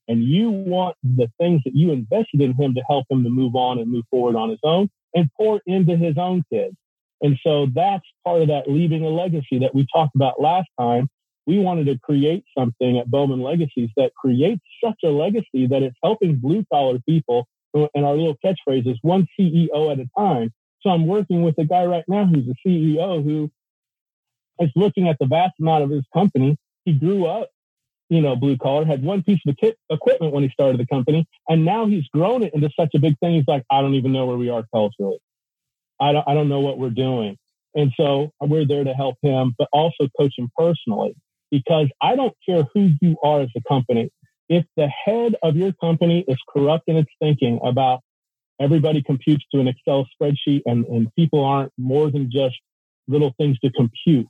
And 0.08 0.24
you 0.24 0.52
want 0.52 0.96
the 1.04 1.30
things 1.40 1.62
that 1.66 1.76
you 1.76 1.92
invested 1.92 2.40
in 2.40 2.54
him 2.54 2.76
to 2.76 2.82
help 2.88 3.06
him 3.10 3.24
to 3.24 3.30
move 3.30 3.56
on 3.56 3.80
and 3.80 3.92
move 3.92 4.06
forward 4.12 4.36
on 4.36 4.50
his 4.50 4.60
own 4.64 4.90
and 5.16 5.30
pour 5.38 5.62
into 5.66 5.96
his 5.96 6.18
own 6.18 6.44
kids. 6.52 6.76
And 7.22 7.40
so 7.42 7.68
that's 7.74 8.06
part 8.26 8.42
of 8.42 8.50
that 8.50 8.70
leaving 8.70 9.04
a 9.04 9.10
legacy 9.10 9.58
that 9.60 9.74
we 9.74 9.88
talked 9.92 10.16
about 10.16 10.42
last 10.42 10.68
time. 10.80 11.10
We 11.48 11.60
wanted 11.60 11.86
to 11.86 11.98
create 12.00 12.44
something 12.58 12.98
at 12.98 13.10
Bowman 13.10 13.42
Legacies 13.42 13.90
that 13.98 14.14
creates 14.16 14.62
such 14.84 15.00
a 15.04 15.10
legacy 15.10 15.68
that 15.68 15.82
it's 15.84 15.98
helping 16.04 16.36
blue 16.36 16.66
collar 16.72 17.00
people. 17.08 17.48
And 17.74 18.06
our 18.06 18.16
little 18.16 18.38
catchphrase 18.44 18.88
is 18.88 18.98
one 19.02 19.28
CEO 19.40 19.92
at 19.92 20.00
a 20.00 20.08
time. 20.18 20.52
So 20.82 20.90
I'm 20.90 21.08
working 21.08 21.44
with 21.44 21.58
a 21.58 21.66
guy 21.66 21.86
right 21.86 22.06
now 22.08 22.26
who's 22.26 22.48
a 22.48 22.68
CEO 22.68 23.24
who 23.24 23.50
is 24.60 24.70
looking 24.76 25.08
at 25.08 25.18
the 25.20 25.26
vast 25.26 25.54
amount 25.60 25.84
of 25.84 25.90
his 25.90 26.04
company. 26.14 26.58
He 26.86 26.94
grew 26.94 27.26
up 27.26 27.50
you 28.10 28.22
know, 28.22 28.36
blue 28.36 28.58
collar, 28.58 28.86
had 28.86 29.04
one 29.04 29.24
piece 29.24 29.40
of 29.48 29.56
equipment 29.90 30.34
when 30.34 30.44
he 30.44 30.50
started 30.50 30.80
the 30.80 30.88
company, 30.88 31.28
and 31.50 31.66
now 31.66 31.88
he's 31.88 32.08
grown 32.14 32.44
it 32.44 32.54
into 32.54 32.70
such 32.80 32.90
a 32.96 33.00
big 33.00 33.18
thing. 33.20 33.36
He's 33.36 33.48
like, 33.48 33.64
I 33.72 33.82
don't 33.82 33.96
even 33.96 34.12
know 34.12 34.26
where 34.26 34.38
we 34.38 34.50
are 34.50 34.64
culturally. 34.74 35.18
I 36.00 36.12
don't, 36.12 36.28
I 36.28 36.34
don't 36.34 36.50
know 36.50 36.60
what 36.60 36.78
we're 36.78 36.90
doing. 36.90 37.38
And 37.74 37.92
so 37.98 38.32
we're 38.40 38.66
there 38.66 38.84
to 38.84 38.94
help 38.94 39.18
him, 39.22 39.54
but 39.58 39.68
also 39.74 40.08
coach 40.18 40.34
him 40.38 40.50
personally 40.58 41.16
because 41.52 41.88
I 42.02 42.16
don't 42.16 42.36
care 42.48 42.64
who 42.74 42.92
you 43.02 43.18
are 43.24 43.42
as 43.42 43.50
a 43.56 43.62
company. 43.68 44.10
If 44.48 44.66
the 44.78 44.88
head 44.88 45.36
of 45.44 45.56
your 45.56 45.74
company 45.74 46.24
is 46.28 46.38
corrupt 46.54 46.86
in 46.88 46.98
its 46.98 47.10
thinking 47.20 47.60
about 47.64 48.02
everybody 48.60 49.02
computes 49.02 49.44
to 49.54 49.60
an 49.60 49.68
Excel 49.68 50.08
spreadsheet 50.14 50.62
and, 50.66 50.86
and 50.86 51.14
people 51.16 51.44
aren't 51.44 51.74
more 51.78 52.10
than 52.10 52.32
just 52.32 52.56
little 53.08 53.34
things 53.38 53.60
to 53.60 53.72
compute, 53.72 54.28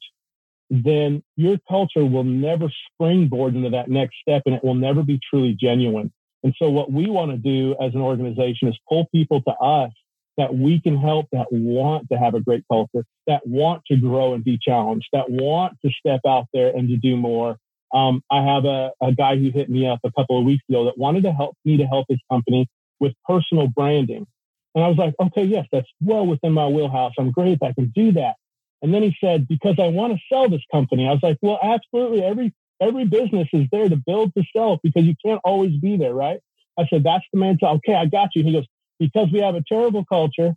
then 0.70 1.24
your 1.36 1.58
culture 1.70 2.06
will 2.06 2.24
never 2.24 2.72
springboard 2.92 3.56
into 3.56 3.70
that 3.70 3.90
next 3.90 4.16
step 4.22 4.44
and 4.46 4.56
it 4.56 4.64
will 4.64 4.76
never 4.76 5.04
be 5.04 5.19
truly 5.30 5.56
genuine. 5.60 6.12
And 6.44 6.54
so 6.57 6.69
what 6.69 6.92
we 6.92 7.10
want 7.10 7.31
to 7.31 7.38
do 7.38 7.76
as 7.81 7.94
an 7.94 8.02
organization 8.02 8.68
is 8.68 8.78
pull 8.88 9.07
people 9.14 9.42
to 9.44 9.52
us 9.54 9.92
that 10.38 10.54
we 10.54 10.81
can 10.81 10.98
help 10.98 11.28
that 11.31 11.48
want 11.52 12.10
to 12.12 12.18
have 12.18 12.36
a 12.36 12.42
great 12.42 12.64
culture, 12.69 13.06
that 13.26 13.45
want 13.48 13.84
to 13.88 13.95
grow 13.95 14.34
and 14.34 14.44
be 14.44 14.60
challenged, 14.62 15.07
that 15.14 15.30
want 15.30 15.74
to 15.84 15.92
step 15.92 16.19
out 16.28 16.45
there 16.54 16.76
and 16.76 16.90
to 16.90 16.98
do 16.98 17.16
more. 17.16 17.57
Um, 17.94 18.22
I 18.30 18.44
have 18.44 18.66
a, 18.66 18.92
a 19.02 19.14
guy 19.14 19.38
who 19.38 19.52
hit 19.52 19.69
me 19.69 19.88
up 19.88 20.00
a 20.04 20.12
couple 20.12 20.38
of 20.38 20.45
weeks 20.45 20.64
ago 20.69 20.86
that 20.86 20.98
wanted 20.98 21.24
to 21.24 21.31
help 21.31 21.56
me 21.64 21.78
to 21.78 21.86
help 21.86 22.07
his 22.10 22.19
company 22.30 22.68
with 23.00 23.14
personal 23.28 23.68
branding. 23.68 24.26
And 24.74 24.84
I 24.84 24.88
was 24.90 24.98
like, 24.98 25.14
okay, 25.19 25.44
yes, 25.44 25.66
that's 25.72 25.88
well 26.02 26.28
within 26.28 26.52
my 26.52 26.68
wheelhouse. 26.68 27.14
I'm 27.18 27.31
great 27.31 27.60
I 27.64 27.72
can 27.72 27.94
do 27.95 28.12
that. 28.14 28.36
And 28.85 28.94
then 28.94 29.01
he 29.01 29.18
said, 29.19 29.47
because 29.47 29.77
I 29.80 29.87
want 29.87 30.13
to 30.13 30.19
sell 30.31 30.47
this 30.47 30.61
company. 30.71 31.07
I 31.07 31.11
was 31.11 31.23
like, 31.23 31.39
well, 31.42 31.57
absolutely. 31.59 32.21
Every, 32.21 32.54
every 32.80 33.06
business 33.06 33.47
is 33.51 33.65
there 33.71 33.89
to 33.89 33.95
build 33.95 34.31
to 34.35 34.44
sell 34.56 34.80
because 34.83 35.06
you 35.06 35.15
can't 35.25 35.42
always 35.44 35.75
be 35.80 35.97
there, 35.97 36.13
right? 36.13 36.39
I 36.77 36.85
said, 36.87 37.04
that's 37.04 37.23
the 37.33 37.39
man. 37.39 37.57
Okay, 37.59 37.95
I 37.95 38.06
got 38.06 38.30
you. 38.35 38.44
He 38.44 38.54
goes, 38.54 38.68
because 38.99 39.30
we 39.33 39.39
have 39.39 39.56
a 39.56 39.63
terrible 39.68 40.06
culture. 40.06 40.54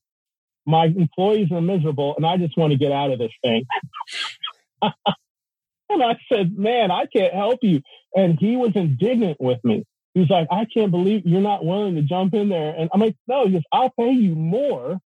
My 0.66 0.84
employees 0.84 1.50
are 1.52 1.62
miserable 1.62 2.16
and 2.18 2.26
I 2.26 2.36
just 2.36 2.54
want 2.58 2.72
to 2.72 2.78
get 2.78 2.92
out 2.92 3.12
of 3.12 3.18
this 3.18 3.32
thing. 3.42 3.64
and 4.82 4.92
I 6.02 6.18
said, 6.30 6.52
man, 6.54 6.90
I 6.90 7.06
can't 7.06 7.32
help 7.32 7.60
you. 7.62 7.80
And 8.14 8.38
he 8.38 8.56
was 8.56 8.72
indignant 8.74 9.38
with 9.40 9.64
me. 9.64 9.86
He 10.12 10.20
was 10.20 10.28
like, 10.28 10.48
I 10.50 10.66
can't 10.66 10.90
believe 10.90 11.22
you're 11.24 11.40
not 11.40 11.64
willing 11.64 11.94
to 11.94 12.02
jump 12.02 12.34
in 12.34 12.50
there. 12.50 12.74
And 12.76 12.90
I'm 12.92 13.00
like, 13.00 13.16
no, 13.26 13.46
he 13.46 13.52
goes, 13.52 13.62
I'll 13.72 13.94
pay 13.98 14.10
you 14.10 14.34
more 14.34 15.00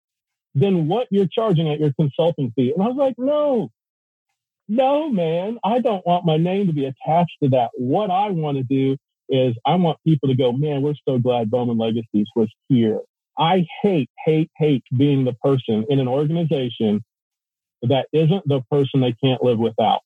than 0.54 0.88
what 0.88 1.08
you're 1.10 1.26
charging 1.26 1.70
at 1.70 1.80
your 1.80 1.92
consulting 1.92 2.52
fee. 2.56 2.72
And 2.74 2.82
I 2.82 2.88
was 2.88 2.96
like, 2.96 3.14
no, 3.18 3.70
no, 4.68 5.10
man, 5.10 5.58
I 5.64 5.80
don't 5.80 6.06
want 6.06 6.24
my 6.24 6.36
name 6.36 6.66
to 6.68 6.72
be 6.72 6.86
attached 6.86 7.36
to 7.42 7.50
that. 7.50 7.70
What 7.74 8.10
I 8.10 8.30
want 8.30 8.58
to 8.58 8.64
do 8.64 8.96
is 9.28 9.54
I 9.66 9.76
want 9.76 9.98
people 10.06 10.28
to 10.28 10.34
go, 10.34 10.52
man, 10.52 10.82
we're 10.82 10.94
so 11.08 11.18
glad 11.18 11.50
Bowman 11.50 11.78
Legacies 11.78 12.28
was 12.34 12.48
here. 12.68 13.00
I 13.38 13.66
hate, 13.82 14.10
hate, 14.24 14.50
hate 14.56 14.84
being 14.96 15.24
the 15.24 15.32
person 15.34 15.86
in 15.88 15.98
an 15.98 16.08
organization 16.08 17.02
that 17.82 18.06
isn't 18.12 18.46
the 18.46 18.60
person 18.70 19.00
they 19.00 19.14
can't 19.24 19.42
live 19.42 19.58
without. 19.58 20.00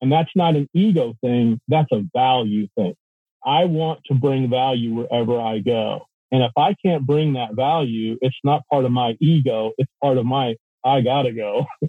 And 0.00 0.12
that's 0.12 0.30
not 0.36 0.56
an 0.56 0.68
ego 0.74 1.14
thing. 1.22 1.60
That's 1.68 1.90
a 1.92 2.04
value 2.14 2.68
thing. 2.76 2.94
I 3.44 3.64
want 3.64 4.00
to 4.06 4.14
bring 4.14 4.50
value 4.50 4.94
wherever 4.94 5.40
I 5.40 5.58
go. 5.58 6.06
And 6.32 6.42
if 6.42 6.52
I 6.56 6.74
can't 6.84 7.06
bring 7.06 7.34
that 7.34 7.54
value, 7.54 8.18
it's 8.20 8.36
not 8.42 8.62
part 8.70 8.84
of 8.84 8.90
my 8.90 9.16
ego. 9.20 9.72
It's 9.78 9.90
part 10.02 10.18
of 10.18 10.26
my, 10.26 10.56
I 10.84 11.00
gotta 11.00 11.32
go. 11.32 11.66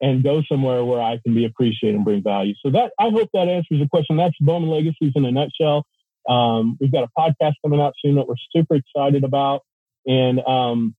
and 0.00 0.22
go 0.22 0.42
somewhere 0.50 0.84
where 0.84 1.00
I 1.00 1.18
can 1.22 1.34
be 1.34 1.44
appreciated 1.44 1.96
and 1.96 2.04
bring 2.04 2.22
value. 2.22 2.54
So 2.64 2.70
that 2.72 2.92
I 2.98 3.10
hope 3.10 3.28
that 3.34 3.48
answers 3.48 3.80
the 3.80 3.88
question. 3.90 4.16
That's 4.16 4.34
Bowman 4.40 4.70
Legacies 4.70 5.12
in 5.14 5.24
a 5.24 5.30
nutshell. 5.30 5.84
Um, 6.28 6.78
we've 6.80 6.92
got 6.92 7.04
a 7.04 7.08
podcast 7.18 7.54
coming 7.62 7.80
out 7.80 7.94
soon 8.04 8.16
that 8.16 8.26
we're 8.26 8.34
super 8.54 8.76
excited 8.76 9.24
about, 9.24 9.62
and 10.06 10.40
um, 10.40 10.94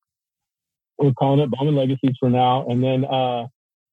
we're 0.98 1.14
calling 1.14 1.40
it 1.40 1.50
Bowman 1.50 1.76
Legacies 1.76 2.16
for 2.20 2.30
now. 2.30 2.68
And 2.68 2.84
then, 2.84 3.06
uh, 3.06 3.48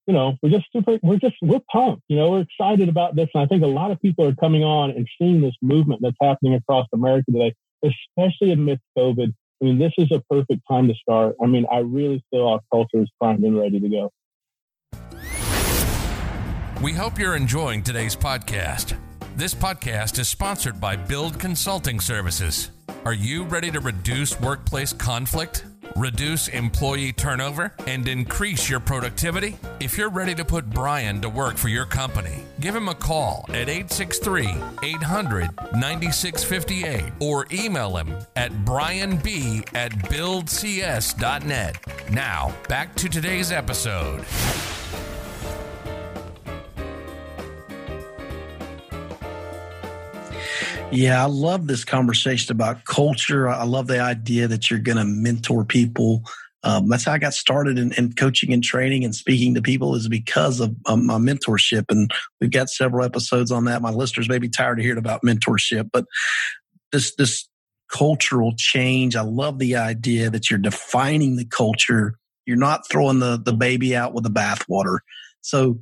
you 0.06 0.14
know, 0.14 0.36
we're 0.42 0.50
just 0.50 0.66
super, 0.72 0.98
we're 1.02 1.18
just, 1.18 1.36
we're 1.42 1.60
pumped. 1.70 2.02
You 2.08 2.16
know, 2.16 2.30
we're 2.30 2.40
excited 2.40 2.88
about 2.88 3.14
this, 3.14 3.28
and 3.34 3.42
I 3.42 3.46
think 3.46 3.62
a 3.62 3.68
lot 3.68 3.90
of 3.90 4.00
people 4.00 4.26
are 4.26 4.34
coming 4.34 4.64
on 4.64 4.90
and 4.90 5.06
seeing 5.18 5.40
this 5.40 5.54
movement 5.62 6.00
that's 6.02 6.16
happening 6.20 6.54
across 6.54 6.86
America 6.92 7.30
today, 7.30 7.54
especially 7.84 8.52
amidst 8.52 8.84
COVID. 8.96 9.32
I 9.60 9.64
mean, 9.64 9.78
this 9.78 9.92
is 9.98 10.10
a 10.12 10.22
perfect 10.30 10.62
time 10.70 10.88
to 10.88 10.94
start. 10.94 11.34
I 11.42 11.46
mean, 11.46 11.66
I 11.70 11.78
really 11.78 12.22
feel 12.30 12.46
our 12.46 12.60
culture 12.72 13.02
is 13.02 13.10
primed 13.20 13.42
and 13.44 13.58
ready 13.58 13.80
to 13.80 13.88
go. 13.88 14.10
We 16.80 16.92
hope 16.92 17.18
you're 17.18 17.36
enjoying 17.36 17.82
today's 17.82 18.14
podcast. 18.14 18.96
This 19.36 19.54
podcast 19.54 20.18
is 20.18 20.28
sponsored 20.28 20.80
by 20.80 20.94
Build 20.94 21.38
Consulting 21.38 21.98
Services. 21.98 22.70
Are 23.04 23.14
you 23.14 23.44
ready 23.44 23.70
to 23.70 23.80
reduce 23.80 24.38
workplace 24.40 24.92
conflict, 24.92 25.64
reduce 25.96 26.48
employee 26.48 27.12
turnover, 27.12 27.72
and 27.86 28.06
increase 28.06 28.68
your 28.68 28.80
productivity? 28.80 29.56
If 29.80 29.96
you're 29.96 30.10
ready 30.10 30.34
to 30.34 30.44
put 30.44 30.68
Brian 30.68 31.20
to 31.22 31.28
work 31.28 31.56
for 31.56 31.68
your 31.68 31.86
company, 31.86 32.44
give 32.60 32.74
him 32.74 32.88
a 32.88 32.94
call 32.94 33.46
at 33.48 33.68
863 33.68 34.48
800 34.82 35.50
9658 35.74 37.12
or 37.20 37.46
email 37.52 37.96
him 37.96 38.14
at 38.36 38.52
brianb 38.64 39.18
at 39.74 39.92
buildcs.net. 39.92 41.76
Now, 42.12 42.54
back 42.68 42.94
to 42.96 43.08
today's 43.08 43.52
episode. 43.52 44.24
Yeah, 50.90 51.22
I 51.22 51.26
love 51.26 51.66
this 51.66 51.84
conversation 51.84 52.50
about 52.50 52.84
culture. 52.84 53.46
I 53.46 53.64
love 53.64 53.88
the 53.88 54.00
idea 54.00 54.48
that 54.48 54.70
you're 54.70 54.78
going 54.78 54.96
to 54.96 55.04
mentor 55.04 55.64
people. 55.64 56.22
Um, 56.62 56.88
that's 56.88 57.04
how 57.04 57.12
I 57.12 57.18
got 57.18 57.34
started 57.34 57.78
in, 57.78 57.92
in, 57.92 58.14
coaching 58.14 58.54
and 58.54 58.64
training 58.64 59.04
and 59.04 59.14
speaking 59.14 59.54
to 59.54 59.62
people 59.62 59.94
is 59.94 60.08
because 60.08 60.60
of 60.60 60.74
um, 60.86 61.06
my 61.06 61.18
mentorship. 61.18 61.84
And 61.90 62.10
we've 62.40 62.50
got 62.50 62.70
several 62.70 63.04
episodes 63.04 63.52
on 63.52 63.66
that. 63.66 63.82
My 63.82 63.90
listeners 63.90 64.30
may 64.30 64.38
be 64.38 64.48
tired 64.48 64.78
of 64.78 64.84
hearing 64.84 64.98
about 64.98 65.22
mentorship, 65.22 65.90
but 65.92 66.06
this, 66.90 67.14
this 67.16 67.46
cultural 67.92 68.54
change, 68.56 69.14
I 69.14 69.22
love 69.22 69.58
the 69.58 69.76
idea 69.76 70.30
that 70.30 70.48
you're 70.48 70.58
defining 70.58 71.36
the 71.36 71.46
culture. 71.46 72.14
You're 72.46 72.56
not 72.56 72.88
throwing 72.90 73.18
the, 73.18 73.36
the 73.36 73.52
baby 73.52 73.94
out 73.94 74.14
with 74.14 74.24
the 74.24 74.30
bathwater. 74.30 75.00
So, 75.40 75.78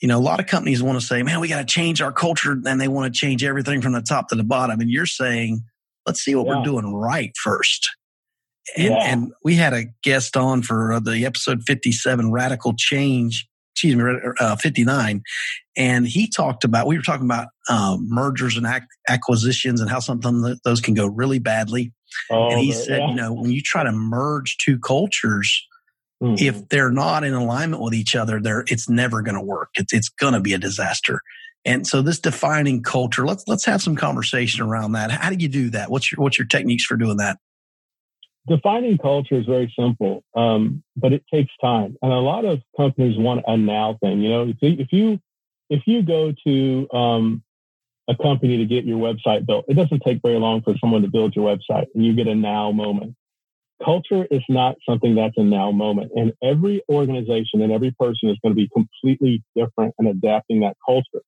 you 0.00 0.08
know, 0.08 0.18
a 0.18 0.20
lot 0.20 0.40
of 0.40 0.46
companies 0.46 0.82
want 0.82 1.00
to 1.00 1.06
say, 1.06 1.22
man, 1.22 1.40
we 1.40 1.48
got 1.48 1.58
to 1.58 1.72
change 1.72 2.00
our 2.00 2.12
culture 2.12 2.52
and 2.52 2.80
they 2.80 2.88
want 2.88 3.12
to 3.12 3.18
change 3.18 3.44
everything 3.44 3.80
from 3.80 3.92
the 3.92 4.02
top 4.02 4.28
to 4.28 4.34
the 4.34 4.44
bottom. 4.44 4.80
And 4.80 4.90
you're 4.90 5.06
saying, 5.06 5.62
let's 6.06 6.20
see 6.20 6.34
what 6.34 6.46
yeah. 6.46 6.58
we're 6.58 6.64
doing 6.64 6.92
right 6.92 7.32
first. 7.42 7.88
And, 8.76 8.86
yeah. 8.86 9.12
and, 9.12 9.32
we 9.44 9.56
had 9.56 9.74
a 9.74 9.84
guest 10.02 10.36
on 10.36 10.62
for 10.62 10.94
uh, 10.94 11.00
the 11.00 11.26
episode 11.26 11.62
57, 11.64 12.32
Radical 12.32 12.72
Change, 12.76 13.46
excuse 13.74 13.94
me, 13.94 14.04
uh, 14.40 14.56
59. 14.56 15.22
And 15.76 16.06
he 16.06 16.28
talked 16.28 16.64
about, 16.64 16.86
we 16.86 16.96
were 16.96 17.02
talking 17.02 17.26
about 17.26 17.48
um, 17.68 18.06
mergers 18.08 18.56
and 18.56 18.66
ac- 18.66 18.86
acquisitions 19.08 19.80
and 19.80 19.90
how 19.90 19.98
something 19.98 20.56
those 20.64 20.80
can 20.80 20.94
go 20.94 21.06
really 21.06 21.38
badly. 21.38 21.92
Oh, 22.30 22.50
and 22.50 22.60
he 22.60 22.72
said, 22.72 23.00
yeah. 23.00 23.08
you 23.08 23.14
know, 23.14 23.32
when 23.32 23.50
you 23.50 23.60
try 23.60 23.82
to 23.82 23.92
merge 23.92 24.56
two 24.58 24.78
cultures, 24.78 25.66
Mm-hmm. 26.22 26.36
If 26.38 26.68
they're 26.68 26.92
not 26.92 27.24
in 27.24 27.34
alignment 27.34 27.82
with 27.82 27.94
each 27.94 28.14
other, 28.14 28.40
there 28.40 28.64
it's 28.68 28.88
never 28.88 29.20
going 29.22 29.34
to 29.34 29.44
work. 29.44 29.70
It's 29.74 29.92
it's 29.92 30.08
going 30.08 30.34
to 30.34 30.40
be 30.40 30.52
a 30.52 30.58
disaster. 30.58 31.20
And 31.64 31.86
so 31.86 32.02
this 32.02 32.18
defining 32.18 32.82
culture, 32.82 33.26
let's 33.26 33.44
let's 33.46 33.64
have 33.64 33.82
some 33.82 33.96
conversation 33.96 34.62
around 34.62 34.92
that. 34.92 35.10
How 35.10 35.30
do 35.30 35.36
you 35.36 35.48
do 35.48 35.70
that? 35.70 35.90
What's 35.90 36.12
your 36.12 36.20
what's 36.20 36.38
your 36.38 36.46
techniques 36.46 36.84
for 36.84 36.96
doing 36.96 37.16
that? 37.16 37.38
Defining 38.46 38.98
culture 38.98 39.36
is 39.36 39.46
very 39.46 39.72
simple, 39.78 40.22
um, 40.36 40.82
but 40.96 41.14
it 41.14 41.24
takes 41.32 41.50
time. 41.62 41.96
And 42.02 42.12
a 42.12 42.16
lot 42.16 42.44
of 42.44 42.60
companies 42.76 43.16
want 43.16 43.42
a 43.46 43.56
now 43.56 43.96
thing. 44.02 44.20
You 44.20 44.28
know, 44.28 44.52
if 44.60 44.92
you 44.92 45.18
if 45.70 45.82
you 45.86 46.02
go 46.02 46.34
to 46.46 46.88
um, 46.92 47.42
a 48.06 48.14
company 48.14 48.58
to 48.58 48.66
get 48.66 48.84
your 48.84 48.98
website 48.98 49.46
built, 49.46 49.64
it 49.68 49.74
doesn't 49.74 50.00
take 50.00 50.20
very 50.22 50.38
long 50.38 50.60
for 50.60 50.76
someone 50.78 51.02
to 51.02 51.08
build 51.08 51.34
your 51.34 51.56
website, 51.56 51.86
and 51.94 52.04
you 52.04 52.12
get 52.12 52.28
a 52.28 52.34
now 52.34 52.70
moment 52.70 53.16
culture 53.84 54.26
is 54.30 54.42
not 54.48 54.76
something 54.88 55.14
that's 55.14 55.36
a 55.36 55.42
now 55.42 55.70
moment. 55.70 56.12
And 56.14 56.32
every 56.42 56.82
organization 56.88 57.62
and 57.62 57.72
every 57.72 57.92
person 57.98 58.28
is 58.30 58.38
going 58.42 58.54
to 58.54 58.56
be 58.56 58.68
completely 58.72 59.42
different 59.56 59.94
and 59.98 60.08
adapting 60.08 60.60
that 60.60 60.76
culture. 60.86 61.22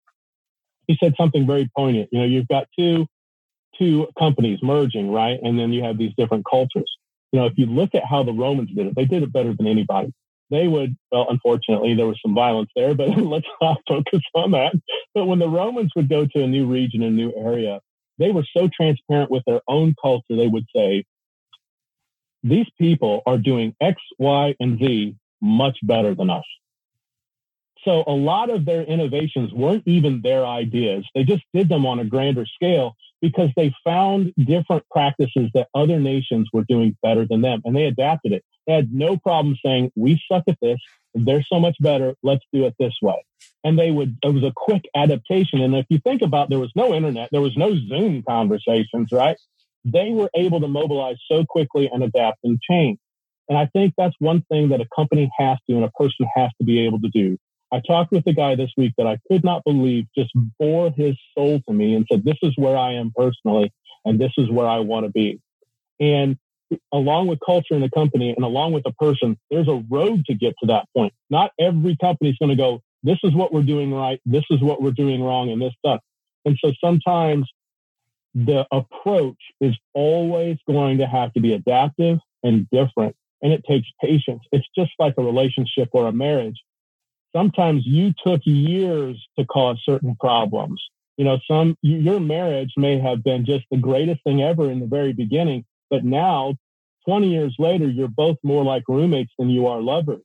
He 0.86 0.96
said 1.02 1.14
something 1.18 1.46
very 1.46 1.68
poignant. 1.76 2.08
You 2.12 2.20
know, 2.20 2.26
you've 2.26 2.48
got 2.48 2.66
two, 2.78 3.06
two 3.78 4.08
companies 4.18 4.60
merging, 4.62 5.10
right? 5.10 5.38
And 5.42 5.58
then 5.58 5.72
you 5.72 5.82
have 5.82 5.98
these 5.98 6.12
different 6.16 6.44
cultures. 6.48 6.90
You 7.32 7.40
know, 7.40 7.46
if 7.46 7.54
you 7.56 7.66
look 7.66 7.94
at 7.94 8.04
how 8.08 8.22
the 8.22 8.32
Romans 8.32 8.70
did 8.74 8.86
it, 8.86 8.94
they 8.96 9.04
did 9.04 9.22
it 9.22 9.32
better 9.32 9.52
than 9.54 9.66
anybody. 9.66 10.12
They 10.50 10.68
would, 10.68 10.96
well, 11.10 11.26
unfortunately, 11.28 11.94
there 11.94 12.06
was 12.06 12.20
some 12.24 12.34
violence 12.34 12.70
there, 12.76 12.94
but 12.94 13.08
let's 13.18 13.46
not 13.60 13.78
focus 13.88 14.22
on 14.34 14.52
that. 14.52 14.74
But 15.14 15.26
when 15.26 15.40
the 15.40 15.48
Romans 15.48 15.90
would 15.96 16.08
go 16.08 16.24
to 16.24 16.42
a 16.42 16.46
new 16.46 16.66
region, 16.66 17.02
a 17.02 17.10
new 17.10 17.32
area, 17.36 17.80
they 18.18 18.30
were 18.30 18.44
so 18.56 18.68
transparent 18.74 19.30
with 19.30 19.42
their 19.46 19.60
own 19.68 19.94
culture, 20.00 20.36
they 20.36 20.46
would 20.46 20.64
say, 20.74 21.04
these 22.42 22.66
people 22.78 23.22
are 23.26 23.38
doing 23.38 23.74
X, 23.80 24.00
Y, 24.18 24.54
and 24.60 24.78
Z 24.78 25.16
much 25.40 25.78
better 25.82 26.14
than 26.14 26.30
us. 26.30 26.44
So 27.84 28.02
a 28.06 28.12
lot 28.12 28.50
of 28.50 28.64
their 28.64 28.82
innovations 28.82 29.52
weren't 29.52 29.84
even 29.86 30.20
their 30.22 30.44
ideas. 30.44 31.04
They 31.14 31.22
just 31.22 31.44
did 31.54 31.68
them 31.68 31.86
on 31.86 32.00
a 32.00 32.04
grander 32.04 32.44
scale 32.44 32.96
because 33.22 33.50
they 33.56 33.72
found 33.84 34.34
different 34.36 34.84
practices 34.90 35.50
that 35.54 35.68
other 35.74 36.00
nations 36.00 36.48
were 36.52 36.64
doing 36.68 36.96
better 37.02 37.26
than 37.26 37.42
them 37.42 37.62
and 37.64 37.76
they 37.76 37.84
adapted 37.84 38.32
it. 38.32 38.44
They 38.66 38.74
had 38.74 38.92
no 38.92 39.16
problem 39.16 39.56
saying, 39.64 39.92
we 39.94 40.20
suck 40.30 40.42
at 40.48 40.58
this. 40.60 40.78
They're 41.14 41.44
so 41.50 41.60
much 41.60 41.76
better. 41.80 42.14
Let's 42.22 42.44
do 42.52 42.66
it 42.66 42.74
this 42.78 42.94
way. 43.00 43.24
And 43.62 43.78
they 43.78 43.90
would, 43.92 44.18
it 44.22 44.34
was 44.34 44.42
a 44.42 44.52
quick 44.54 44.84
adaptation. 44.94 45.60
And 45.60 45.74
if 45.76 45.86
you 45.88 45.98
think 46.00 46.22
about, 46.22 46.50
there 46.50 46.58
was 46.58 46.72
no 46.74 46.92
internet, 46.92 47.28
there 47.30 47.40
was 47.40 47.56
no 47.56 47.74
Zoom 47.88 48.24
conversations, 48.28 49.08
right? 49.12 49.36
They 49.86 50.10
were 50.10 50.28
able 50.34 50.60
to 50.60 50.68
mobilize 50.68 51.16
so 51.30 51.44
quickly 51.44 51.88
and 51.92 52.02
adapt 52.02 52.38
and 52.42 52.60
change. 52.60 52.98
And 53.48 53.56
I 53.56 53.66
think 53.66 53.94
that's 53.96 54.14
one 54.18 54.44
thing 54.50 54.70
that 54.70 54.80
a 54.80 54.86
company 54.94 55.30
has 55.38 55.56
to 55.70 55.76
and 55.76 55.84
a 55.84 55.90
person 55.92 56.26
has 56.34 56.50
to 56.58 56.64
be 56.64 56.84
able 56.84 57.00
to 57.00 57.08
do. 57.08 57.38
I 57.72 57.80
talked 57.86 58.12
with 58.12 58.26
a 58.26 58.32
guy 58.32 58.56
this 58.56 58.70
week 58.76 58.94
that 58.98 59.06
I 59.06 59.18
could 59.30 59.44
not 59.44 59.62
believe 59.64 60.06
just 60.16 60.30
bore 60.58 60.90
his 60.90 61.16
soul 61.36 61.60
to 61.68 61.74
me 61.74 61.94
and 61.94 62.06
said, 62.10 62.24
This 62.24 62.38
is 62.42 62.52
where 62.56 62.76
I 62.76 62.94
am 62.94 63.12
personally, 63.14 63.72
and 64.04 64.20
this 64.20 64.32
is 64.36 64.50
where 64.50 64.66
I 64.66 64.80
want 64.80 65.06
to 65.06 65.12
be. 65.12 65.40
And 66.00 66.36
along 66.92 67.28
with 67.28 67.38
culture 67.46 67.74
in 67.74 67.80
the 67.80 67.90
company 67.90 68.30
and 68.34 68.44
along 68.44 68.72
with 68.72 68.84
a 68.86 68.92
person, 68.92 69.38
there's 69.50 69.68
a 69.68 69.84
road 69.88 70.24
to 70.26 70.34
get 70.34 70.54
to 70.60 70.66
that 70.66 70.86
point. 70.96 71.12
Not 71.30 71.52
every 71.60 71.96
company 72.00 72.30
is 72.30 72.36
going 72.38 72.50
to 72.50 72.56
go, 72.56 72.82
This 73.04 73.18
is 73.22 73.34
what 73.34 73.52
we're 73.52 73.62
doing 73.62 73.92
right, 73.92 74.20
this 74.26 74.44
is 74.50 74.60
what 74.60 74.82
we're 74.82 74.90
doing 74.90 75.22
wrong, 75.22 75.50
and 75.50 75.62
this 75.62 75.74
stuff. 75.78 76.00
And 76.44 76.56
so 76.64 76.72
sometimes 76.82 77.50
the 78.36 78.66
approach 78.70 79.38
is 79.62 79.74
always 79.94 80.58
going 80.66 80.98
to 80.98 81.06
have 81.06 81.32
to 81.32 81.40
be 81.40 81.54
adaptive 81.54 82.18
and 82.42 82.68
different. 82.70 83.16
And 83.40 83.50
it 83.50 83.64
takes 83.66 83.88
patience. 84.02 84.42
It's 84.52 84.66
just 84.76 84.90
like 84.98 85.14
a 85.16 85.22
relationship 85.22 85.88
or 85.92 86.06
a 86.06 86.12
marriage. 86.12 86.60
Sometimes 87.34 87.84
you 87.86 88.12
took 88.24 88.42
years 88.44 89.16
to 89.38 89.46
cause 89.46 89.80
certain 89.84 90.16
problems. 90.20 90.82
You 91.16 91.24
know, 91.24 91.38
some, 91.50 91.76
your 91.80 92.20
marriage 92.20 92.72
may 92.76 93.00
have 93.00 93.24
been 93.24 93.46
just 93.46 93.64
the 93.70 93.78
greatest 93.78 94.22
thing 94.22 94.42
ever 94.42 94.70
in 94.70 94.80
the 94.80 94.86
very 94.86 95.14
beginning, 95.14 95.64
but 95.88 96.04
now 96.04 96.56
20 97.08 97.30
years 97.30 97.54
later, 97.58 97.88
you're 97.88 98.08
both 98.08 98.36
more 98.42 98.64
like 98.64 98.82
roommates 98.86 99.32
than 99.38 99.48
you 99.48 99.66
are 99.66 99.80
lovers. 99.80 100.24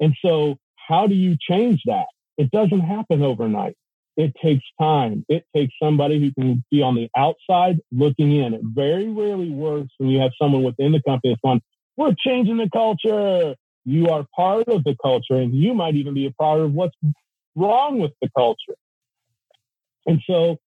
And 0.00 0.14
so 0.24 0.56
how 0.76 1.06
do 1.06 1.14
you 1.14 1.36
change 1.38 1.82
that? 1.84 2.06
It 2.38 2.50
doesn't 2.50 2.80
happen 2.80 3.22
overnight 3.22 3.76
it 4.16 4.34
takes 4.42 4.64
time. 4.80 5.24
It 5.28 5.44
takes 5.54 5.72
somebody 5.82 6.20
who 6.20 6.32
can 6.32 6.64
be 6.70 6.82
on 6.82 6.94
the 6.94 7.08
outside 7.16 7.78
looking 7.90 8.36
in. 8.36 8.54
It 8.54 8.60
very 8.62 9.08
rarely 9.08 9.50
works 9.50 9.90
when 9.98 10.10
you 10.10 10.20
have 10.20 10.32
someone 10.40 10.62
within 10.62 10.92
the 10.92 11.02
company 11.02 11.32
that's 11.32 11.40
going, 11.42 11.62
we're 11.96 12.14
changing 12.18 12.58
the 12.58 12.68
culture. 12.70 13.54
You 13.84 14.08
are 14.08 14.26
part 14.36 14.68
of 14.68 14.84
the 14.84 14.96
culture 15.02 15.34
and 15.34 15.54
you 15.54 15.74
might 15.74 15.94
even 15.94 16.14
be 16.14 16.26
a 16.26 16.30
part 16.32 16.60
of 16.60 16.72
what's 16.72 16.96
wrong 17.56 17.98
with 17.98 18.12
the 18.20 18.28
culture. 18.36 18.76
And 20.06 20.20
so 20.26 20.58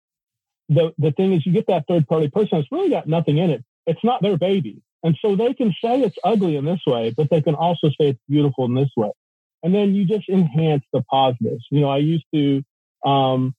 the, 0.68 0.92
the 0.98 1.12
thing 1.12 1.32
is 1.32 1.44
you 1.44 1.52
get 1.52 1.66
that 1.68 1.84
third 1.86 2.06
party 2.08 2.28
person 2.28 2.58
that's 2.58 2.72
really 2.72 2.90
got 2.90 3.06
nothing 3.06 3.38
in 3.38 3.50
it. 3.50 3.64
It's 3.86 4.02
not 4.02 4.22
their 4.22 4.38
baby. 4.38 4.82
And 5.02 5.16
so 5.20 5.36
they 5.36 5.52
can 5.52 5.74
say 5.84 6.00
it's 6.00 6.16
ugly 6.24 6.56
in 6.56 6.64
this 6.64 6.80
way, 6.86 7.12
but 7.14 7.28
they 7.30 7.42
can 7.42 7.54
also 7.54 7.88
say 7.88 8.08
it's 8.08 8.20
beautiful 8.26 8.64
in 8.64 8.74
this 8.74 8.90
way. 8.96 9.10
And 9.62 9.74
then 9.74 9.94
you 9.94 10.06
just 10.06 10.28
enhance 10.28 10.84
the 10.92 11.02
positives. 11.10 11.64
You 11.70 11.80
know, 11.80 11.90
I 11.90 11.98
used 11.98 12.24
to 12.34 12.62
um, 13.04 13.54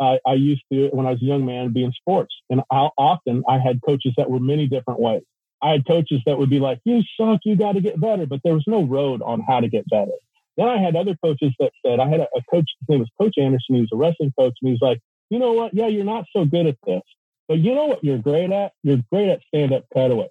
I, 0.00 0.18
I, 0.26 0.34
used 0.34 0.62
to, 0.72 0.88
when 0.88 1.06
I 1.06 1.10
was 1.12 1.22
a 1.22 1.24
young 1.24 1.46
man, 1.46 1.72
be 1.72 1.84
in 1.84 1.92
sports. 1.92 2.34
And 2.50 2.60
I, 2.70 2.88
often 2.98 3.42
I 3.48 3.58
had 3.58 3.80
coaches 3.84 4.14
that 4.16 4.30
were 4.30 4.40
many 4.40 4.66
different 4.66 5.00
ways. 5.00 5.22
I 5.62 5.70
had 5.70 5.86
coaches 5.86 6.20
that 6.26 6.38
would 6.38 6.50
be 6.50 6.58
like, 6.58 6.80
you 6.84 7.02
suck, 7.18 7.40
you 7.44 7.56
got 7.56 7.72
to 7.72 7.80
get 7.80 8.00
better. 8.00 8.26
But 8.26 8.40
there 8.44 8.54
was 8.54 8.64
no 8.66 8.84
road 8.84 9.22
on 9.22 9.40
how 9.40 9.60
to 9.60 9.68
get 9.68 9.88
better. 9.88 10.12
Then 10.56 10.68
I 10.68 10.78
had 10.78 10.96
other 10.96 11.16
coaches 11.22 11.52
that 11.58 11.72
said, 11.84 12.00
I 12.00 12.08
had 12.08 12.20
a, 12.20 12.28
a 12.34 12.42
coach, 12.50 12.70
his 12.80 12.88
name 12.88 13.00
was 13.00 13.10
Coach 13.20 13.34
Anderson. 13.38 13.76
He 13.76 13.80
was 13.80 13.90
a 13.92 13.96
wrestling 13.96 14.32
coach. 14.38 14.54
And 14.62 14.70
he's 14.70 14.80
like, 14.80 15.00
you 15.30 15.38
know 15.38 15.52
what? 15.52 15.74
Yeah, 15.74 15.88
you're 15.88 16.04
not 16.04 16.24
so 16.34 16.44
good 16.44 16.66
at 16.66 16.76
this. 16.86 17.02
But 17.48 17.58
you 17.58 17.74
know 17.74 17.86
what 17.86 18.02
you're 18.02 18.18
great 18.18 18.50
at? 18.50 18.72
You're 18.82 19.02
great 19.10 19.28
at 19.28 19.40
stand 19.48 19.72
up 19.72 19.84
cutaways. 19.92 20.30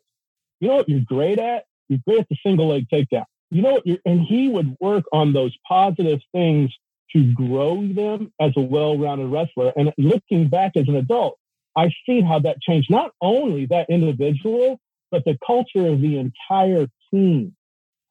You 0.59 0.69
know 0.69 0.75
what 0.75 0.89
you're 0.89 1.05
great 1.05 1.39
at? 1.39 1.65
You're 1.89 1.99
great 2.05 2.19
at 2.19 2.29
the 2.29 2.37
single 2.45 2.69
leg 2.69 2.87
takedown. 2.91 3.25
You 3.51 3.61
know 3.61 3.73
what? 3.73 3.87
You're, 3.87 3.99
and 4.05 4.21
he 4.21 4.47
would 4.47 4.75
work 4.79 5.05
on 5.11 5.33
those 5.33 5.55
positive 5.67 6.19
things 6.33 6.71
to 7.15 7.33
grow 7.33 7.87
them 7.87 8.31
as 8.41 8.51
a 8.57 8.61
well 8.61 8.97
rounded 8.97 9.27
wrestler. 9.27 9.71
And 9.75 9.93
looking 9.97 10.49
back 10.49 10.73
as 10.75 10.87
an 10.87 10.95
adult, 10.95 11.37
I 11.75 11.89
see 12.05 12.21
how 12.21 12.39
that 12.39 12.61
changed 12.61 12.89
not 12.89 13.11
only 13.21 13.65
that 13.67 13.89
individual, 13.89 14.79
but 15.11 15.23
the 15.25 15.37
culture 15.45 15.87
of 15.87 16.01
the 16.01 16.17
entire 16.17 16.87
team. 17.11 17.55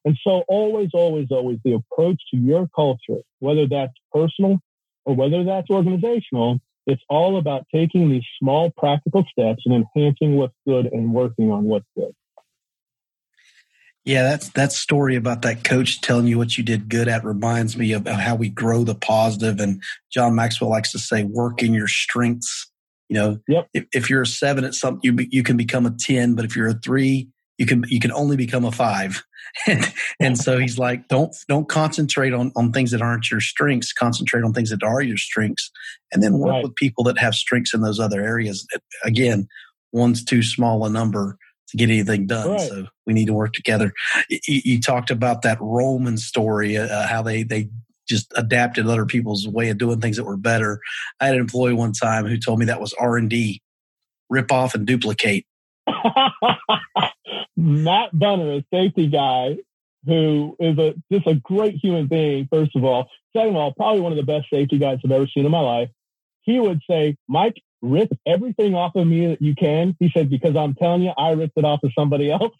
And 0.05 0.17
so 0.23 0.43
always, 0.47 0.89
always, 0.93 1.27
always 1.31 1.57
the 1.63 1.73
approach 1.73 2.21
to 2.31 2.37
your 2.37 2.67
culture, 2.75 3.21
whether 3.39 3.67
that's 3.67 3.93
personal 4.13 4.59
or 5.05 5.15
whether 5.15 5.43
that's 5.43 5.69
organizational, 5.69 6.59
it's 6.87 7.01
all 7.09 7.37
about 7.37 7.65
taking 7.73 8.09
these 8.09 8.25
small 8.39 8.71
practical 8.77 9.25
steps 9.31 9.63
and 9.65 9.73
enhancing 9.73 10.35
what's 10.35 10.53
good 10.67 10.85
and 10.87 11.13
working 11.13 11.51
on 11.51 11.63
what's 11.63 11.87
good. 11.97 12.13
Yeah, 14.05 14.21
that's 14.21 14.49
that 14.49 14.71
story 14.71 15.15
about 15.15 15.41
that 15.41 15.63
coach 15.63 15.99
telling 16.01 16.27
you 16.27 16.37
what 16.37 16.57
you 16.57 16.63
did 16.63 16.89
good 16.89 17.07
at 17.07 17.25
reminds 17.25 17.75
me 17.75 17.91
of 17.91 18.05
how 18.05 18.35
we 18.35 18.49
grow 18.49 18.83
the 18.83 18.93
positive. 18.93 19.59
And 19.59 19.81
John 20.13 20.35
Maxwell 20.35 20.69
likes 20.69 20.91
to 20.91 20.99
say, 20.99 21.23
work 21.23 21.63
in 21.63 21.73
your 21.73 21.87
strengths. 21.87 22.69
You 23.09 23.15
know, 23.15 23.39
yep. 23.47 23.67
if, 23.73 23.85
if 23.93 24.09
you're 24.09 24.21
a 24.21 24.27
seven 24.27 24.63
at 24.63 24.75
something, 24.75 25.01
you 25.03 25.27
you 25.31 25.43
can 25.43 25.57
become 25.57 25.85
a 25.85 25.95
ten, 25.99 26.35
but 26.35 26.45
if 26.45 26.55
you're 26.55 26.67
a 26.67 26.73
three, 26.73 27.29
you 27.57 27.65
can 27.65 27.83
you 27.87 27.99
can 27.99 28.11
only 28.11 28.35
become 28.35 28.65
a 28.65 28.71
five 28.71 29.23
and 29.67 29.93
and 30.19 30.37
so 30.37 30.57
he's 30.57 30.77
like 30.77 31.07
don't 31.07 31.35
don't 31.47 31.69
concentrate 31.69 32.33
on 32.33 32.51
on 32.55 32.71
things 32.71 32.91
that 32.91 33.01
aren't 33.01 33.31
your 33.31 33.39
strengths 33.39 33.93
concentrate 33.93 34.43
on 34.43 34.53
things 34.53 34.69
that 34.69 34.83
are 34.83 35.01
your 35.01 35.17
strengths 35.17 35.71
and 36.11 36.21
then 36.21 36.37
work 36.37 36.51
right. 36.51 36.63
with 36.63 36.75
people 36.75 37.03
that 37.03 37.17
have 37.17 37.33
strengths 37.33 37.73
in 37.73 37.81
those 37.81 37.99
other 37.99 38.21
areas 38.21 38.67
again 39.03 39.47
one's 39.91 40.23
too 40.23 40.43
small 40.43 40.85
a 40.85 40.89
number 40.89 41.37
to 41.67 41.77
get 41.77 41.89
anything 41.89 42.27
done 42.27 42.51
right. 42.51 42.61
so 42.61 42.85
we 43.05 43.13
need 43.13 43.25
to 43.25 43.33
work 43.33 43.53
together 43.53 43.91
you, 44.29 44.61
you 44.63 44.81
talked 44.81 45.11
about 45.11 45.41
that 45.41 45.57
roman 45.61 46.17
story 46.17 46.77
uh, 46.77 47.07
how 47.07 47.21
they 47.21 47.43
they 47.43 47.69
just 48.07 48.31
adapted 48.35 48.87
other 48.87 49.05
people's 49.05 49.47
way 49.47 49.69
of 49.69 49.77
doing 49.77 49.99
things 49.99 50.17
that 50.17 50.23
were 50.23 50.37
better 50.37 50.79
i 51.19 51.25
had 51.25 51.35
an 51.35 51.41
employee 51.41 51.73
one 51.73 51.93
time 51.93 52.25
who 52.25 52.37
told 52.37 52.59
me 52.59 52.65
that 52.65 52.81
was 52.81 52.93
r&d 52.99 53.61
rip 54.29 54.51
off 54.51 54.75
and 54.75 54.85
duplicate 54.85 55.45
Matt 57.57 58.17
Bunner, 58.17 58.51
a 58.51 58.65
safety 58.73 59.07
guy 59.07 59.57
who 60.05 60.55
is 60.59 60.77
a 60.77 60.93
just 61.11 61.27
a 61.27 61.35
great 61.35 61.75
human 61.75 62.07
being, 62.07 62.47
first 62.51 62.75
of 62.75 62.83
all. 62.83 63.09
Second 63.35 63.49
of 63.51 63.55
all, 63.55 63.73
probably 63.73 64.01
one 64.01 64.11
of 64.11 64.17
the 64.17 64.23
best 64.23 64.49
safety 64.49 64.77
guys 64.77 64.99
I've 65.03 65.11
ever 65.11 65.27
seen 65.27 65.45
in 65.45 65.51
my 65.51 65.59
life. 65.59 65.89
He 66.45 66.59
would 66.59 66.81
say, 66.89 67.17
Mike, 67.27 67.61
rip 67.81 68.09
everything 68.25 68.75
off 68.75 68.95
of 68.95 69.05
me 69.07 69.27
that 69.27 69.41
you 69.41 69.55
can. 69.55 69.95
He 69.99 70.09
said, 70.15 70.29
because 70.29 70.55
I'm 70.55 70.75
telling 70.75 71.03
you, 71.03 71.11
I 71.17 71.31
ripped 71.31 71.57
it 71.57 71.65
off 71.65 71.83
of 71.83 71.91
somebody 71.97 72.31
else. 72.31 72.53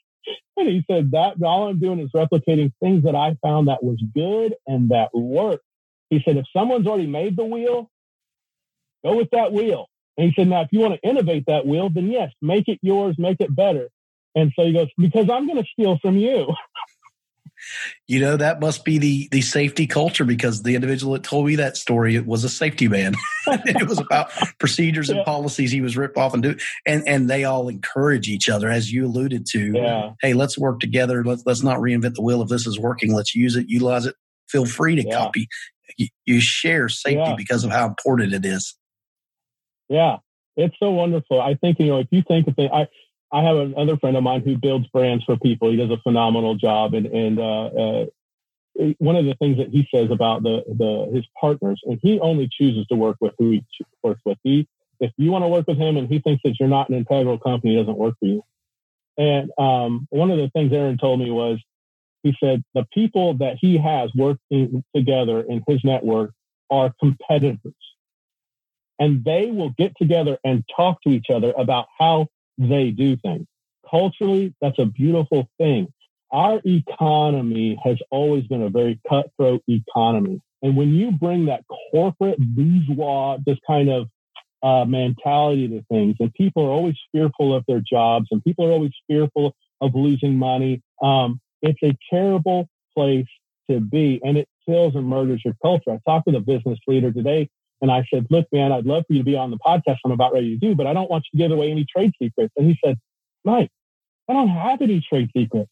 And 0.58 0.68
he 0.68 0.84
said 0.90 1.12
that 1.12 1.42
all 1.44 1.68
I'm 1.68 1.80
doing 1.80 2.00
is 2.00 2.10
replicating 2.16 2.72
things 2.82 3.04
that 3.04 3.16
I 3.16 3.38
found 3.44 3.68
that 3.68 3.84
was 3.84 4.02
good 4.16 4.56
and 4.66 4.90
that 4.90 5.10
worked. 5.14 5.64
He 6.10 6.22
said, 6.26 6.38
if 6.38 6.46
someone's 6.56 6.88
already 6.88 7.08
made 7.08 7.38
the 7.38 7.46
wheel, 7.46 7.90
go 9.06 9.18
with 9.18 9.30
that 9.32 9.52
wheel. 9.52 9.88
And 10.18 10.28
he 10.28 10.34
said, 10.36 10.48
now, 10.48 10.62
if 10.62 10.70
you 10.72 10.80
want 10.80 10.94
to 10.94 11.08
innovate 11.08 11.46
that 11.48 11.68
wheel, 11.68 11.90
then 11.90 12.10
yes, 12.10 12.32
make 12.42 12.68
it 12.68 12.80
yours, 12.82 13.16
make 13.20 13.38
it 13.40 13.54
better. 13.54 13.90
And 14.34 14.52
so 14.56 14.66
he 14.66 14.74
goes, 14.74 14.88
because 14.98 15.30
I'm 15.30 15.48
going 15.48 15.62
to 15.62 15.70
steal 15.72 15.98
from 16.02 16.18
you. 16.18 16.48
you 18.08 18.20
know 18.20 18.38
that 18.38 18.60
must 18.60 18.86
be 18.86 18.98
the 18.98 19.28
the 19.32 19.42
safety 19.42 19.88
culture 19.88 20.26
because 20.26 20.64
the 20.64 20.76
individual 20.76 21.14
that 21.14 21.24
told 21.24 21.48
me 21.48 21.56
that 21.56 21.78
story 21.78 22.16
it 22.16 22.26
was 22.26 22.44
a 22.44 22.50
safety 22.50 22.88
man. 22.88 23.16
It 23.48 23.88
was 23.88 24.00
about 24.00 24.32
procedures 24.60 25.12
and 25.12 25.24
policies 25.24 25.72
he 25.72 25.80
was 25.80 25.96
ripped 25.96 26.18
off 26.18 26.34
and 26.34 26.42
do 26.42 26.56
and 26.86 27.08
and 27.08 27.30
they 27.30 27.44
all 27.44 27.68
encourage 27.68 28.28
each 28.28 28.50
other 28.50 28.70
as 28.70 28.92
you 28.92 29.06
alluded 29.06 29.46
to. 29.52 29.72
Yeah. 29.74 30.12
hey 30.22 30.34
let's 30.34 30.58
work 30.58 30.80
together. 30.80 31.24
Let's 31.24 31.44
let's 31.46 31.62
not 31.62 31.78
reinvent 31.78 32.16
the 32.16 32.24
wheel. 32.24 32.42
If 32.42 32.50
this 32.50 32.66
is 32.66 32.80
working 32.80 33.14
let's 33.14 33.36
use 33.36 33.56
it. 33.56 33.68
Utilize 33.70 34.08
it. 34.08 34.16
Feel 34.50 34.66
free 34.66 34.96
to 34.96 35.04
yeah. 35.04 35.18
copy. 35.18 35.48
You, 35.98 36.08
you, 36.26 36.42
share 36.42 36.90
safety 36.90 37.36
because 37.38 37.64
of 37.64 37.72
how 37.72 37.88
important 37.88 38.34
it 38.34 38.46
is. 38.46 38.76
Yeah. 39.88 40.18
It's 40.58 40.76
so 40.80 40.90
wonderful. 40.92 41.42
I 41.42 41.54
think 41.56 41.80
you 41.80 41.88
know 41.88 42.00
if 42.00 42.08
you 42.12 42.24
think 42.28 42.48
of 42.48 42.56
it 42.58 42.72
i 42.74 42.88
I 43.36 43.44
have 43.44 43.58
another 43.58 43.98
friend 43.98 44.16
of 44.16 44.24
mine 44.24 44.44
who 44.46 44.58
builds 44.58 44.88
brands 44.88 45.26
for 45.26 45.36
people. 45.36 45.70
He 45.70 45.76
does 45.76 45.92
a 45.92 45.98
phenomenal 45.98 46.56
job, 46.56 46.94
and 46.94 47.06
and 47.08 47.38
uh, 47.38 47.66
uh, 47.66 48.06
one 49.00 49.18
of 49.18 49.26
the 49.26 49.36
things 49.40 49.58
that 49.58 49.72
he 49.72 49.86
says 49.94 50.10
about 50.10 50.42
the 50.44 50.64
the 50.68 51.12
his 51.14 51.26
partners, 51.40 51.82
and 51.84 52.00
he 52.02 52.18
only 52.22 52.48
chooses 52.50 52.88
to 52.88 52.96
work 52.96 53.18
with 53.20 53.34
who 53.38 53.52
he 53.52 53.66
works 54.02 54.22
with. 54.24 54.38
He, 54.44 54.70
if 55.02 55.12
you 55.18 55.32
want 55.32 55.44
to 55.44 55.50
work 55.50 55.68
with 55.68 55.78
him, 55.78 55.98
and 55.98 56.08
he 56.08 56.20
thinks 56.20 56.44
that 56.46 56.56
you're 56.58 56.70
not 56.70 56.88
an 56.88 56.96
integral 56.96 57.38
company, 57.38 57.74
he 57.74 57.78
doesn't 57.78 57.98
work 57.98 58.16
for 58.22 58.26
you. 58.26 58.42
And 59.18 59.52
um, 59.58 60.08
one 60.12 60.32
of 60.32 60.38
the 60.38 60.50
things 60.52 60.72
Aaron 60.72 60.98
told 60.98 61.20
me 61.20 61.30
was, 61.30 61.60
he 62.24 62.34
said 62.42 62.64
the 62.74 62.86
people 62.94 63.34
that 63.40 63.58
he 63.60 63.78
has 63.78 64.12
working 64.16 64.82
together 64.96 65.42
in 65.42 65.62
his 65.68 65.82
network 65.84 66.32
are 66.70 66.94
competitors, 67.02 67.74
and 68.98 69.26
they 69.26 69.52
will 69.52 69.72
get 69.78 69.92
together 69.98 70.38
and 70.46 70.64
talk 70.74 71.02
to 71.02 71.10
each 71.10 71.28
other 71.30 71.54
about 71.58 71.88
how 72.00 72.30
they 72.58 72.92
do 72.92 73.18
things. 73.18 73.46
Culturally, 73.90 74.54
that's 74.62 74.80
a 74.80 74.86
beautiful 74.86 75.48
thing. 75.58 75.88
Our 76.32 76.62
economy 76.66 77.80
has 77.84 77.98
always 78.12 78.46
been 78.48 78.64
a 78.64 78.70
very 78.70 79.00
cutthroat 79.08 79.62
economy. 79.68 80.42
And 80.62 80.76
when 80.76 80.94
you 80.94 81.12
bring 81.12 81.46
that 81.46 81.64
corporate 81.92 82.40
bourgeois, 82.40 83.38
this 83.46 83.58
kind 83.68 83.90
of 83.90 84.08
uh, 84.64 84.86
mentality 84.86 85.68
to 85.68 85.84
things, 85.92 86.16
and 86.20 86.34
people 86.34 86.66
are 86.66 86.72
always 86.72 86.96
fearful 87.12 87.54
of 87.54 87.64
their 87.68 87.82
jobs, 87.82 88.28
and 88.32 88.44
people 88.44 88.66
are 88.66 88.72
always 88.72 88.94
fearful 89.08 89.56
of 89.82 89.94
losing 89.94 90.36
money, 90.36 90.82
um, 91.04 91.40
it's 91.62 91.82
a 91.84 91.96
terrible 92.10 92.68
place 92.96 93.28
to 93.70 93.80
be, 93.80 94.20
and 94.24 94.38
it 94.38 94.48
kills 94.68 94.96
and 94.96 95.08
murders 95.08 95.42
your 95.46 95.56
culture. 95.62 95.92
I 95.92 96.00
talked 96.06 96.26
with 96.26 96.36
a 96.36 96.40
business 96.40 96.80
leader 96.88 97.12
today 97.12 97.50
and 97.82 97.92
I 97.92 98.06
said, 98.12 98.28
look, 98.30 98.48
man, 98.52 98.72
I'd 98.72 98.86
love 98.86 99.04
for 99.08 99.14
you 99.14 99.20
to 99.20 99.26
be 99.26 99.36
on 99.36 99.52
the 99.52 99.58
podcast 99.58 99.98
I'm 100.06 100.12
about 100.12 100.34
ready 100.34 100.58
to 100.58 100.58
do, 100.58 100.76
but 100.76 100.88
I 100.88 100.94
don't 100.94 101.10
want 101.10 101.26
you 101.32 101.38
to 101.38 101.44
give 101.44 101.56
away 101.56 101.72
any 101.72 101.86
trade 101.86 102.12
secrets. 102.22 102.54
And 102.58 102.68
he 102.68 102.78
said, 102.84 102.98
Mike, 103.44 103.70
I 104.30 104.34
don't 104.34 104.48
have 104.48 104.82
any 104.82 105.02
trade 105.08 105.30
secrets. 105.36 105.72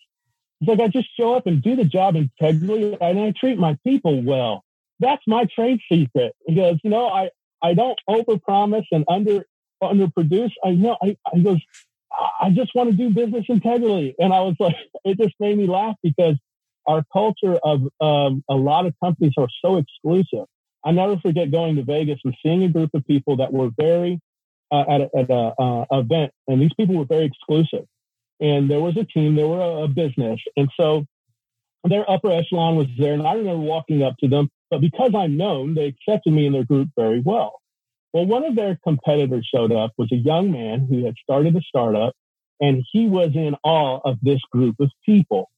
He's 0.59 0.69
like, 0.69 0.79
I 0.79 0.87
just 0.87 1.07
show 1.17 1.33
up 1.33 1.47
and 1.47 1.61
do 1.61 1.75
the 1.75 1.85
job 1.85 2.15
integrally 2.15 2.97
and 2.99 3.19
I 3.19 3.33
treat 3.37 3.57
my 3.57 3.77
people 3.85 4.21
well. 4.21 4.63
That's 4.99 5.23
my 5.27 5.45
trade 5.53 5.79
secret. 5.91 6.35
He 6.45 6.55
goes, 6.55 6.77
you 6.83 6.89
know, 6.89 7.07
I, 7.07 7.29
I 7.61 7.73
don't 7.73 7.99
overpromise 8.09 8.85
and 8.91 9.05
under 9.07 9.45
underproduce. 9.81 10.51
I 10.63 10.71
know 10.71 10.97
I, 11.01 11.17
I 11.33 11.39
goes, 11.39 11.59
I 12.41 12.51
just 12.51 12.73
want 12.75 12.91
to 12.91 12.95
do 12.95 13.09
business 13.09 13.45
integrally. 13.49 14.15
And 14.19 14.33
I 14.33 14.41
was 14.41 14.55
like, 14.59 14.75
it 15.05 15.17
just 15.17 15.35
made 15.39 15.57
me 15.57 15.67
laugh 15.67 15.95
because 16.03 16.35
our 16.87 17.03
culture 17.11 17.57
of 17.63 17.81
um, 18.01 18.43
a 18.49 18.55
lot 18.55 18.85
of 18.85 18.93
companies 19.03 19.33
are 19.37 19.47
so 19.63 19.77
exclusive. 19.77 20.45
I 20.85 20.91
never 20.91 21.17
forget 21.17 21.51
going 21.51 21.75
to 21.77 21.83
Vegas 21.83 22.19
and 22.23 22.35
seeing 22.43 22.63
a 22.63 22.69
group 22.69 22.91
of 22.93 23.05
people 23.05 23.37
that 23.37 23.53
were 23.53 23.69
very 23.77 24.19
uh, 24.71 24.83
at 24.89 25.01
a, 25.01 25.09
at 25.17 25.29
a 25.29 25.53
uh, 25.61 25.85
event, 25.91 26.31
and 26.47 26.61
these 26.61 26.73
people 26.75 26.95
were 26.95 27.05
very 27.05 27.25
exclusive. 27.25 27.85
And 28.39 28.69
there 28.69 28.81
was 28.81 28.97
a 28.97 29.05
team, 29.05 29.35
there 29.35 29.47
were 29.47 29.61
a, 29.61 29.83
a 29.83 29.87
business, 29.87 30.39
and 30.57 30.69
so 30.75 31.05
their 31.83 32.09
upper 32.09 32.31
echelon 32.31 32.75
was 32.75 32.87
there. 32.97 33.13
And 33.13 33.25
I 33.25 33.33
remember 33.33 33.63
walking 33.63 34.03
up 34.03 34.15
to 34.19 34.27
them, 34.27 34.49
but 34.71 34.81
because 34.81 35.11
I'm 35.15 35.37
known, 35.37 35.75
they 35.75 35.85
accepted 35.85 36.33
me 36.33 36.47
in 36.47 36.53
their 36.53 36.63
group 36.63 36.89
very 36.97 37.21
well. 37.23 37.61
Well, 38.13 38.25
one 38.25 38.45
of 38.45 38.55
their 38.55 38.77
competitors 38.83 39.47
showed 39.53 39.71
up 39.71 39.91
was 39.97 40.11
a 40.11 40.17
young 40.17 40.51
man 40.51 40.87
who 40.89 41.05
had 41.05 41.15
started 41.21 41.55
a 41.55 41.61
startup, 41.61 42.13
and 42.59 42.83
he 42.91 43.07
was 43.07 43.31
in 43.35 43.55
awe 43.63 43.99
of 44.03 44.17
this 44.21 44.41
group 44.51 44.75
of 44.79 44.89
people. 45.05 45.49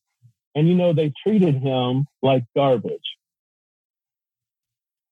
And 0.56 0.68
you 0.68 0.76
know, 0.76 0.94
they 0.94 1.14
treated 1.24 1.56
him 1.56 2.06
like 2.22 2.44
garbage 2.56 3.15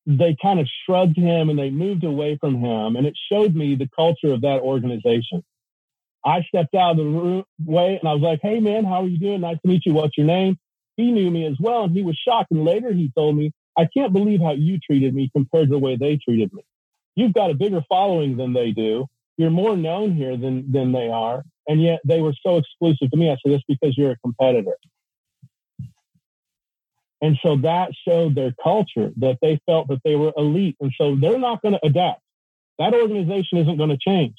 they 0.05 0.35
kind 0.41 0.59
of 0.59 0.67
shrugged 0.85 1.17
him 1.17 1.49
and 1.49 1.57
they 1.57 1.69
moved 1.69 2.03
away 2.03 2.37
from 2.39 2.55
him. 2.55 2.95
And 2.95 3.07
it 3.07 3.17
showed 3.31 3.55
me 3.55 3.75
the 3.75 3.89
culture 3.95 4.33
of 4.33 4.41
that 4.41 4.61
organization. 4.61 5.43
I 6.25 6.41
stepped 6.43 6.75
out 6.75 6.91
of 6.91 6.97
the 6.97 7.03
room, 7.03 7.43
way 7.65 7.97
and 7.99 8.07
I 8.07 8.13
was 8.13 8.21
like, 8.21 8.39
Hey 8.41 8.59
man, 8.59 8.85
how 8.85 9.03
are 9.03 9.07
you 9.07 9.19
doing? 9.19 9.41
Nice 9.41 9.57
to 9.61 9.67
meet 9.67 9.85
you. 9.85 9.93
What's 9.93 10.17
your 10.17 10.27
name? 10.27 10.57
He 10.95 11.11
knew 11.11 11.29
me 11.31 11.45
as 11.45 11.57
well. 11.59 11.83
And 11.85 11.95
he 11.95 12.03
was 12.03 12.17
shocked. 12.17 12.51
And 12.51 12.63
later 12.63 12.93
he 12.93 13.11
told 13.15 13.35
me, 13.35 13.51
I 13.77 13.87
can't 13.95 14.13
believe 14.13 14.39
how 14.41 14.51
you 14.51 14.77
treated 14.79 15.13
me 15.15 15.29
compared 15.35 15.67
to 15.67 15.71
the 15.71 15.79
way 15.79 15.95
they 15.95 16.17
treated 16.17 16.53
me. 16.53 16.63
You've 17.15 17.33
got 17.33 17.51
a 17.51 17.55
bigger 17.55 17.81
following 17.89 18.37
than 18.37 18.53
they 18.53 18.71
do. 18.71 19.07
You're 19.37 19.49
more 19.49 19.75
known 19.75 20.15
here 20.15 20.37
than, 20.37 20.71
than 20.71 20.91
they 20.91 21.09
are. 21.09 21.43
And 21.67 21.81
yet 21.81 21.99
they 22.05 22.21
were 22.21 22.33
so 22.45 22.57
exclusive 22.57 23.09
to 23.11 23.17
me. 23.17 23.29
I 23.31 23.37
said, 23.43 23.53
that's 23.53 23.63
because 23.67 23.97
you're 23.97 24.11
a 24.11 24.17
competitor. 24.17 24.77
And 27.23 27.37
so 27.41 27.55
that 27.55 27.91
showed 28.05 28.35
their 28.35 28.53
culture 28.61 29.11
that 29.17 29.37
they 29.41 29.57
felt 29.65 29.87
that 29.87 30.01
they 30.03 30.15
were 30.15 30.33
elite. 30.35 30.75
And 30.81 30.91
so 30.97 31.15
they're 31.15 31.39
not 31.39 31.61
going 31.61 31.73
to 31.73 31.79
adapt. 31.81 32.19
That 32.79 32.93
organization 32.93 33.59
isn't 33.59 33.77
going 33.77 33.91
to 33.91 33.97
change. 33.97 34.35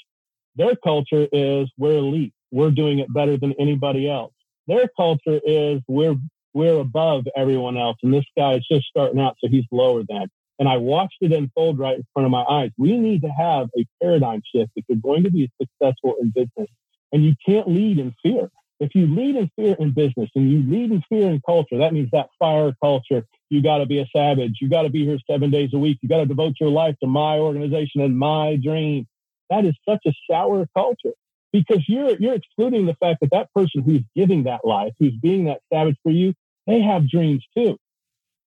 Their 0.57 0.77
culture 0.77 1.27
is 1.33 1.70
we're 1.79 1.97
elite. 1.97 2.35
We're 2.53 2.70
doing 2.70 2.99
it 2.99 3.12
better 3.12 3.38
than 3.38 3.55
anybody 3.59 4.09
else. 4.09 4.35
Their 4.68 4.90
culture 4.97 5.40
is 5.44 5.81
we're 5.88 6.16
we're 6.53 6.79
above 6.79 7.25
everyone 7.35 7.79
else. 7.79 7.97
And 8.03 8.12
this 8.12 8.27
guy 8.37 8.57
is 8.57 8.66
just 8.70 8.87
starting 8.87 9.18
out, 9.18 9.37
so 9.40 9.49
he's 9.49 9.64
lower 9.73 10.03
than. 10.07 10.29
And 10.59 10.68
I 10.68 10.77
watched 10.77 11.16
it 11.23 11.33
unfold 11.33 11.79
right 11.79 11.97
in 11.97 12.05
front 12.12 12.27
of 12.27 12.33
my 12.33 12.44
eyes. 12.44 12.70
We 12.77 12.99
need 12.99 13.23
to 13.23 13.29
have 13.31 13.70
a 13.79 13.87
paradigm 14.03 14.42
shift 14.55 14.73
if 14.77 14.85
you're 14.88 14.99
going 15.03 15.25
to 15.25 15.31
be 15.31 15.51
successful 15.61 16.16
in 16.20 16.31
business. 16.31 16.68
And 17.12 17.25
you 17.25 17.35
can't 17.44 17.66
lead 17.66 17.99
in 17.99 18.14
fear. 18.23 18.51
If 18.81 18.95
you 18.95 19.07
lead 19.07 19.37
in 19.37 19.51
fear 19.57 19.77
in 19.79 19.93
business 19.93 20.31
and 20.35 20.51
you 20.51 20.63
lead 20.71 20.91
in 20.91 21.03
fear 21.09 21.31
in 21.31 21.41
culture, 21.47 21.79
that 21.79 21.93
means 21.93 22.11
that 22.13 22.29
fire 22.39 22.73
culture. 22.83 23.25
You 23.51 23.63
got 23.63 23.79
to 23.79 23.87
be 23.87 24.01
a 24.01 24.07
savage. 24.15 24.59
You 24.61 24.69
got 24.69 24.83
to 24.83 24.91
be 24.91 25.05
here 25.05 25.19
seven 25.31 25.51
days 25.51 25.71
a 25.73 25.79
week. 25.79 25.99
You 26.03 26.09
got 26.09 26.19
to 26.19 26.27
devote 26.27 26.55
your 26.61 26.71
life 26.71 26.97
to 27.03 27.07
my 27.07 27.39
organization 27.39 28.01
and 28.01 28.19
my 28.19 28.57
dream. 28.63 29.07
That 29.51 29.65
is 29.65 29.75
such 29.89 30.01
a 30.07 30.13
sour 30.29 30.67
culture 30.77 31.13
because 31.53 31.85
you're 31.89 32.17
you're 32.19 32.35
excluding 32.35 32.87
the 32.87 32.95
fact 32.95 33.21
that 33.21 33.31
that 33.31 33.53
person 33.55 33.83
who's 33.83 34.03
giving 34.17 34.45
that 34.45 34.65
life, 34.65 34.93
who's 34.99 35.15
being 35.23 35.45
that 35.45 35.61
savage 35.73 35.97
for 36.03 36.11
you, 36.11 36.35
they 36.67 36.81
have 36.81 37.09
dreams 37.09 37.45
too. 37.57 37.79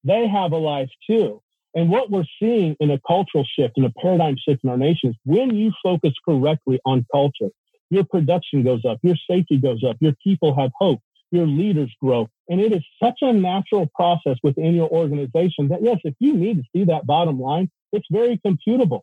They 0.03 0.27
have 0.27 0.51
a 0.51 0.57
life 0.57 0.89
too. 1.09 1.41
And 1.73 1.89
what 1.89 2.09
we're 2.09 2.25
seeing 2.41 2.75
in 2.79 2.91
a 2.91 2.99
cultural 3.07 3.45
shift 3.45 3.73
and 3.77 3.85
a 3.85 3.91
paradigm 4.01 4.35
shift 4.37 4.63
in 4.63 4.69
our 4.69 4.77
nation 4.77 5.11
is 5.11 5.15
when 5.25 5.55
you 5.55 5.71
focus 5.83 6.13
correctly 6.27 6.79
on 6.85 7.05
culture, 7.11 7.49
your 7.89 8.03
production 8.03 8.63
goes 8.63 8.83
up, 8.85 8.99
your 9.01 9.15
safety 9.29 9.57
goes 9.57 9.83
up, 9.83 9.97
your 9.99 10.13
people 10.23 10.55
have 10.55 10.71
hope, 10.77 10.99
your 11.31 11.47
leaders 11.47 11.91
grow. 12.01 12.27
And 12.49 12.61
it 12.61 12.71
is 12.71 12.83
such 13.01 13.19
a 13.21 13.33
natural 13.33 13.89
process 13.95 14.37
within 14.43 14.75
your 14.75 14.89
organization 14.89 15.69
that, 15.69 15.83
yes, 15.83 15.97
if 16.03 16.15
you 16.19 16.33
need 16.33 16.57
to 16.57 16.63
see 16.75 16.85
that 16.85 17.05
bottom 17.05 17.39
line, 17.39 17.69
it's 17.91 18.07
very 18.11 18.39
computable. 18.45 19.01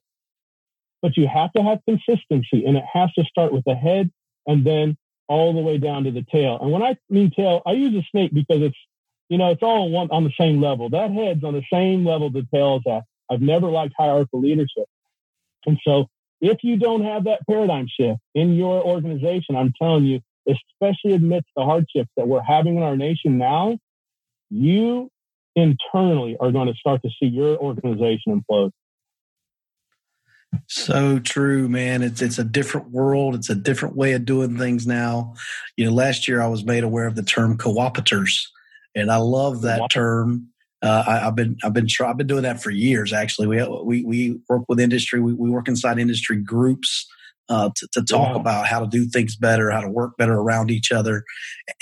But 1.03 1.17
you 1.17 1.29
have 1.29 1.53
to 1.53 1.63
have 1.63 1.81
consistency 1.87 2.65
and 2.65 2.77
it 2.77 2.85
has 2.91 3.13
to 3.13 3.25
start 3.25 3.53
with 3.53 3.65
the 3.67 3.75
head 3.75 4.11
and 4.47 4.65
then 4.65 4.97
all 5.29 5.53
the 5.53 5.61
way 5.61 5.79
down 5.79 6.05
to 6.05 6.11
the 6.11 6.25
tail. 6.31 6.59
And 6.61 6.71
when 6.71 6.83
I 6.83 6.97
mean 7.09 7.31
tail, 7.31 7.63
I 7.67 7.73
use 7.73 7.95
a 7.95 8.07
snake 8.11 8.33
because 8.33 8.63
it's, 8.63 8.77
you 9.29 9.39
know, 9.39 9.51
it's 9.51 9.63
all 9.63 9.91
one 9.91 10.09
on 10.11 10.25
the 10.25 10.33
same 10.39 10.61
level. 10.61 10.91
That 10.91 11.11
head's 11.11 11.45
on 11.45 11.55
the 11.55 11.65
same 11.73 12.05
level 12.05 12.31
the 12.31 12.47
tail's 12.53 12.83
at. 12.87 13.05
I've 13.31 13.41
never 13.41 13.69
liked 13.69 13.95
hierarchical 13.97 14.41
leadership. 14.41 14.85
And 15.67 15.79
so 15.83 16.09
if 16.41 16.59
you 16.63 16.77
don't 16.77 17.05
have 17.05 17.25
that 17.25 17.41
paradigm 17.49 17.87
shift 17.89 18.21
in 18.35 18.55
your 18.55 18.85
organization, 18.85 19.57
I'm 19.57 19.73
telling 19.81 20.05
you, 20.05 20.21
especially 20.49 21.15
amidst 21.15 21.49
the 21.57 21.65
hardships 21.65 22.11
that 22.17 22.29
we're 22.29 22.43
having 22.43 22.77
in 22.77 22.83
our 22.83 22.97
nation 22.97 23.39
now, 23.39 23.79
you 24.51 25.11
internally 25.57 26.37
are 26.41 26.53
going 26.53 26.69
to 26.69 26.75
start 26.75 27.03
to 27.03 27.11
see 27.21 27.27
your 27.27 27.57
organization 27.57 28.43
implode. 28.43 28.71
So 30.69 31.19
true, 31.19 31.69
man. 31.69 32.03
It's 32.03 32.23
it's 32.23 32.39
a 32.39 32.45
different 32.45 32.91
world. 32.91 33.35
It's 33.35 33.51
a 33.51 33.55
different 33.55 33.97
way 33.97 34.13
of 34.13 34.25
doing 34.25 34.57
things 34.57 34.87
now. 34.87 35.35
You 35.77 35.87
know, 35.87 35.93
last 35.93 36.29
year 36.29 36.41
I 36.41 36.47
was 36.47 36.65
made 36.65 36.85
aware 36.85 37.07
of 37.07 37.17
the 37.17 37.23
term 37.23 37.59
co-opeters, 37.59 38.47
and 38.95 39.11
I 39.11 39.17
love 39.17 39.63
that 39.63 39.91
term 39.91 40.54
uh, 40.85 41.03
I, 41.07 41.19
have 41.21 41.35
been 41.35 41.57
I've 41.65 41.73
been 41.73 41.89
I've 42.05 42.19
been 42.19 42.27
doing 42.27 42.43
that 42.43 42.63
for 42.63 42.71
years. 42.71 43.13
Actually, 43.13 43.47
we 43.47 43.65
we 43.85 44.05
we 44.05 44.41
work 44.51 44.65
with 44.69 44.79
industry. 44.79 45.19
We, 45.19 45.33
we 45.33 45.49
work 45.49 45.67
inside 45.67 45.99
industry 45.99 46.37
groups 46.37 47.07
uh, 47.49 47.71
to, 47.75 47.89
to, 47.93 48.03
talk 48.03 48.35
yeah. 48.35 48.41
about 48.41 48.67
how 48.67 48.81
to 48.81 48.87
do 48.87 49.07
things 49.07 49.35
better, 49.35 49.71
how 49.71 49.81
to 49.81 49.89
work 49.89 50.17
better 50.19 50.35
around 50.35 50.71
each 50.71 50.93
other, 50.93 51.25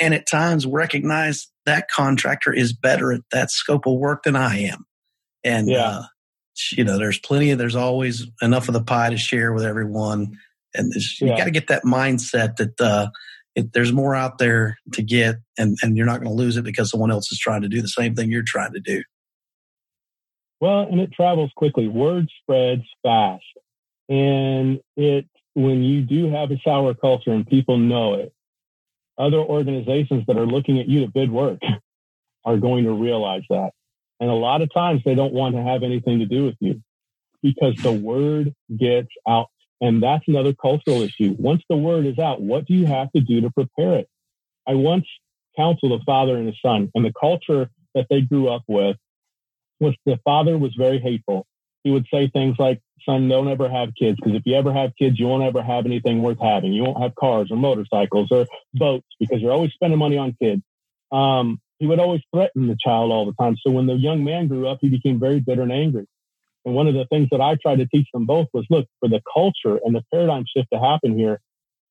and 0.00 0.14
at 0.14 0.28
times 0.30 0.66
recognize 0.66 1.48
that 1.66 1.88
contractor 1.90 2.52
is 2.52 2.72
better 2.72 3.12
at 3.12 3.22
that 3.32 3.50
scope 3.50 3.86
of 3.86 3.94
work 3.94 4.22
than 4.22 4.36
I 4.36 4.58
am. 4.60 4.86
And 5.42 5.68
yeah. 5.68 5.84
uh, 5.84 6.02
you 6.70 6.84
know, 6.84 6.96
there's 6.96 7.18
plenty 7.18 7.50
of 7.50 7.58
there's 7.58 7.76
always 7.76 8.28
enough 8.40 8.68
of 8.68 8.74
the 8.74 8.84
pie 8.84 9.10
to 9.10 9.18
share 9.18 9.52
with 9.52 9.64
everyone, 9.64 10.38
and 10.74 10.92
you 11.20 11.26
got 11.26 11.44
to 11.44 11.50
get 11.50 11.66
that 11.66 11.82
mindset 11.82 12.54
that 12.56 12.80
uh, 12.80 13.08
it, 13.54 13.72
there's 13.72 13.92
more 13.92 14.14
out 14.14 14.38
there 14.38 14.78
to 14.92 15.02
get 15.02 15.36
and, 15.58 15.76
and 15.82 15.96
you're 15.96 16.06
not 16.06 16.20
going 16.20 16.30
to 16.30 16.42
lose 16.42 16.56
it 16.56 16.64
because 16.64 16.90
someone 16.90 17.10
else 17.10 17.30
is 17.30 17.38
trying 17.38 17.62
to 17.62 17.68
do 17.68 17.82
the 17.82 17.88
same 17.88 18.14
thing 18.14 18.30
you're 18.30 18.42
trying 18.46 18.72
to 18.72 18.80
do. 18.80 19.02
Well, 20.60 20.80
and 20.80 21.00
it 21.00 21.12
travels 21.12 21.50
quickly. 21.56 21.88
Word 21.88 22.28
spreads 22.40 22.84
fast. 23.02 23.42
And 24.08 24.80
it, 24.96 25.26
when 25.54 25.82
you 25.82 26.02
do 26.02 26.30
have 26.30 26.50
a 26.50 26.56
sour 26.64 26.94
culture 26.94 27.32
and 27.32 27.46
people 27.46 27.78
know 27.78 28.14
it, 28.14 28.32
other 29.18 29.38
organizations 29.38 30.24
that 30.26 30.36
are 30.36 30.46
looking 30.46 30.78
at 30.78 30.88
you 30.88 31.00
to 31.00 31.10
bid 31.12 31.30
work 31.30 31.58
are 32.44 32.56
going 32.56 32.84
to 32.84 32.92
realize 32.92 33.42
that. 33.50 33.72
And 34.20 34.30
a 34.30 34.34
lot 34.34 34.62
of 34.62 34.72
times 34.72 35.02
they 35.04 35.14
don't 35.14 35.32
want 35.32 35.56
to 35.56 35.62
have 35.62 35.82
anything 35.82 36.20
to 36.20 36.26
do 36.26 36.44
with 36.44 36.56
you 36.60 36.80
because 37.42 37.74
the 37.82 37.92
word 37.92 38.54
gets 38.78 39.08
out 39.28 39.48
and 39.82 40.02
that's 40.02 40.24
another 40.28 40.54
cultural 40.54 41.02
issue. 41.02 41.34
Once 41.38 41.62
the 41.68 41.76
word 41.76 42.06
is 42.06 42.18
out, 42.18 42.40
what 42.40 42.64
do 42.66 42.72
you 42.72 42.86
have 42.86 43.10
to 43.12 43.20
do 43.20 43.40
to 43.42 43.50
prepare 43.50 43.96
it? 43.96 44.08
I 44.66 44.74
once 44.74 45.04
counseled 45.56 46.00
a 46.00 46.04
father 46.04 46.36
and 46.36 46.48
a 46.48 46.52
son, 46.64 46.90
and 46.94 47.04
the 47.04 47.12
culture 47.20 47.68
that 47.94 48.06
they 48.08 48.22
grew 48.22 48.48
up 48.48 48.62
with 48.68 48.96
was 49.80 49.94
the 50.06 50.18
father 50.24 50.56
was 50.56 50.72
very 50.78 51.00
hateful. 51.00 51.46
He 51.82 51.90
would 51.90 52.06
say 52.14 52.28
things 52.28 52.56
like, 52.60 52.80
son, 53.04 53.28
don't 53.28 53.48
ever 53.48 53.68
have 53.68 53.88
kids, 53.98 54.16
because 54.16 54.36
if 54.36 54.42
you 54.46 54.54
ever 54.54 54.72
have 54.72 54.92
kids, 54.96 55.18
you 55.18 55.26
won't 55.26 55.42
ever 55.42 55.60
have 55.60 55.84
anything 55.84 56.22
worth 56.22 56.38
having. 56.40 56.72
You 56.72 56.84
won't 56.84 57.02
have 57.02 57.16
cars 57.16 57.48
or 57.50 57.56
motorcycles 57.56 58.28
or 58.30 58.46
boats 58.72 59.08
because 59.18 59.42
you're 59.42 59.52
always 59.52 59.72
spending 59.72 59.98
money 59.98 60.16
on 60.16 60.36
kids. 60.40 60.62
Um, 61.10 61.60
he 61.80 61.86
would 61.86 61.98
always 61.98 62.22
threaten 62.32 62.68
the 62.68 62.76
child 62.80 63.10
all 63.10 63.26
the 63.26 63.32
time. 63.32 63.56
So 63.60 63.72
when 63.72 63.86
the 63.86 63.94
young 63.94 64.22
man 64.22 64.46
grew 64.46 64.68
up, 64.68 64.78
he 64.80 64.88
became 64.88 65.18
very 65.18 65.40
bitter 65.40 65.62
and 65.62 65.72
angry. 65.72 66.06
And 66.64 66.74
one 66.74 66.86
of 66.86 66.94
the 66.94 67.06
things 67.06 67.28
that 67.32 67.40
I 67.40 67.56
tried 67.56 67.78
to 67.78 67.86
teach 67.86 68.08
them 68.12 68.26
both 68.26 68.48
was 68.52 68.66
look, 68.70 68.86
for 69.00 69.08
the 69.08 69.22
culture 69.32 69.80
and 69.84 69.94
the 69.94 70.04
paradigm 70.12 70.44
shift 70.46 70.68
to 70.72 70.78
happen 70.78 71.18
here, 71.18 71.40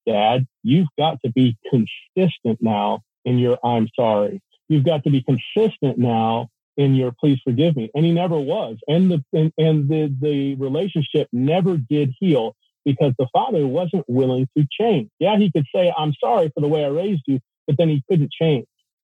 dad, 0.08 0.48
you've 0.64 0.88
got 0.98 1.20
to 1.26 1.32
be 1.32 1.58
consistent 1.70 2.60
now 2.62 3.02
in 3.26 3.38
your 3.38 3.58
I'm 3.64 3.88
sorry. 3.96 4.42
You've 4.70 4.86
got 4.86 5.04
to 5.04 5.10
be 5.10 5.24
consistent 5.24 5.98
now 5.98 6.50
in 6.78 6.96
your 6.96 7.12
please 7.20 7.40
forgive 7.44 7.76
me. 7.76 7.92
And 7.94 8.06
he 8.06 8.12
never 8.12 8.40
was. 8.40 8.78
And 8.88 9.12
the 9.12 9.24
and, 9.34 9.52
and 9.58 9.90
the 9.90 10.16
the 10.22 10.56
relationship 10.56 11.28
never 11.34 11.78
did 11.78 12.14
heal 12.20 12.56
because 12.86 13.14
the 13.20 13.28
father 13.32 13.68
wasn't 13.68 14.06
willing 14.08 14.48
to 14.58 14.66
change. 14.72 15.10
Yeah, 15.20 15.38
he 15.38 15.52
could 15.52 15.66
say, 15.74 15.94
I'm 15.96 16.14
sorry 16.24 16.52
for 16.54 16.62
the 16.62 16.68
way 16.68 16.84
I 16.84 16.88
raised 16.88 17.24
you, 17.28 17.40
but 17.68 17.78
then 17.78 17.90
he 17.90 18.04
couldn't 18.10 18.32
change. 18.32 18.66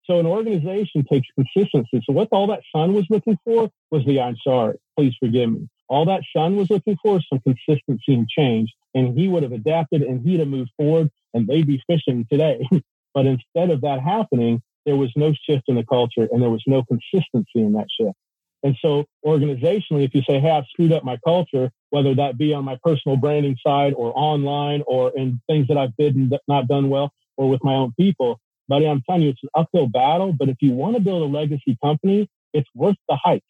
So 0.06 0.20
an 0.20 0.26
organization 0.26 1.04
takes 1.12 1.28
consistency. 1.36 2.02
So 2.06 2.13
what 2.13 2.30
all 2.32 2.48
that 2.48 2.62
son 2.76 2.94
was 2.94 3.06
looking 3.10 3.38
for 3.44 3.70
was 3.91 4.06
the 4.06 4.22
I'm 4.22 4.38
sorry, 4.44 4.78
please 4.98 5.13
forgive 5.20 5.52
me. 5.52 5.68
All 5.88 6.06
that 6.06 6.22
son 6.36 6.56
was 6.56 6.70
looking 6.70 6.98
for 7.02 7.18
is 7.18 7.26
some 7.32 7.39
consistency 7.41 8.13
and 8.13 8.28
change. 8.28 8.72
And 8.94 9.18
he 9.18 9.28
would 9.28 9.44
have 9.44 9.52
adapted 9.52 10.02
and 10.02 10.26
he'd 10.26 10.39
have 10.39 10.48
moved 10.48 10.72
forward 10.78 11.10
and 11.34 11.48
they'd 11.48 11.68
be 11.68 11.82
fishing 11.88 12.26
today. 12.32 12.68
but 13.13 13.26
instead 13.26 13.72
of 13.72 13.82
that 13.82 14.02
happening, 14.02 14.62
there 14.86 14.96
was 14.96 15.12
no 15.15 15.34
shift 15.48 15.63
in 15.68 15.76
the 15.76 15.86
culture 15.86 16.28
and 16.32 16.41
there 16.41 16.50
was 16.50 16.63
no 16.68 16.84
consistency 16.84 17.46
in 17.56 17.74
that 17.74 17.88
shift. 18.00 18.15
And 18.63 18.76
so 18.82 19.06
organizationally, 19.26 20.06
if 20.06 20.15
you 20.15 20.22
say, 20.28 20.39
Hey, 20.39 20.50
I've 20.50 20.65
screwed 20.70 20.91
up 20.91 21.04
my 21.04 21.18
culture, 21.26 21.72
whether 21.89 22.15
that 22.15 22.38
be 22.38 22.54
on 22.54 22.65
my 22.65 22.78
personal 22.84 23.18
branding 23.18 23.58
side 23.65 23.94
or 23.96 24.12
online 24.15 24.84
or 24.88 25.12
in 25.15 25.41
things 25.48 25.68
that 25.68 25.78
I've 25.78 25.96
bid 25.98 26.15
and 26.15 26.36
not 26.48 26.68
done 26.68 26.89
well 26.89 27.12
or 27.38 27.50
with 27.50 27.63
my 27.63 27.74
own 27.74 27.94
people, 28.00 28.39
buddy, 28.67 28.88
I'm 28.88 29.01
telling 29.08 29.23
you, 29.23 29.30
it's 29.30 29.43
an 29.43 29.49
uphill 29.56 29.88
battle. 29.88 30.34
But 30.34 30.49
if 30.49 30.58
you 30.62 30.71
want 30.71 30.95
to 30.95 31.01
build 31.01 31.21
a 31.21 31.25
legacy 31.25 31.78
company, 31.84 32.30
it's 32.54 32.69
worth 32.73 32.95
the 33.10 33.17
hype, 33.21 33.43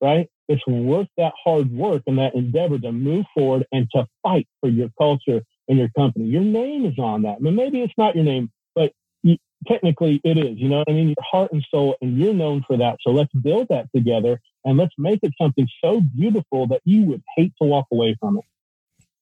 right? 0.00 0.28
It's 0.48 0.66
worth 0.66 1.08
that 1.16 1.32
hard 1.42 1.70
work 1.70 2.02
and 2.06 2.18
that 2.18 2.34
endeavor 2.34 2.78
to 2.78 2.92
move 2.92 3.26
forward 3.34 3.66
and 3.72 3.88
to 3.92 4.06
fight 4.22 4.46
for 4.60 4.68
your 4.68 4.90
culture 4.98 5.42
and 5.68 5.78
your 5.78 5.90
company. 5.96 6.26
Your 6.26 6.42
name 6.42 6.84
is 6.86 6.98
on 6.98 7.22
that. 7.22 7.36
I 7.36 7.40
mean, 7.40 7.56
maybe 7.56 7.82
it's 7.82 7.94
not 7.98 8.14
your 8.14 8.24
name, 8.24 8.50
but 8.74 8.92
you, 9.22 9.36
technically 9.66 10.20
it 10.24 10.38
is. 10.38 10.58
You 10.58 10.68
know 10.68 10.78
what 10.78 10.88
I 10.88 10.92
mean? 10.92 11.08
Your 11.08 11.16
heart 11.30 11.52
and 11.52 11.66
soul, 11.70 11.96
and 12.00 12.16
you're 12.16 12.34
known 12.34 12.64
for 12.66 12.76
that. 12.76 12.98
So 13.02 13.10
let's 13.10 13.32
build 13.32 13.68
that 13.70 13.88
together 13.94 14.40
and 14.64 14.76
let's 14.76 14.94
make 14.98 15.20
it 15.22 15.32
something 15.40 15.66
so 15.82 16.00
beautiful 16.16 16.68
that 16.68 16.82
you 16.84 17.02
would 17.04 17.22
hate 17.36 17.52
to 17.60 17.66
walk 17.66 17.86
away 17.92 18.16
from 18.20 18.38
it. 18.38 18.44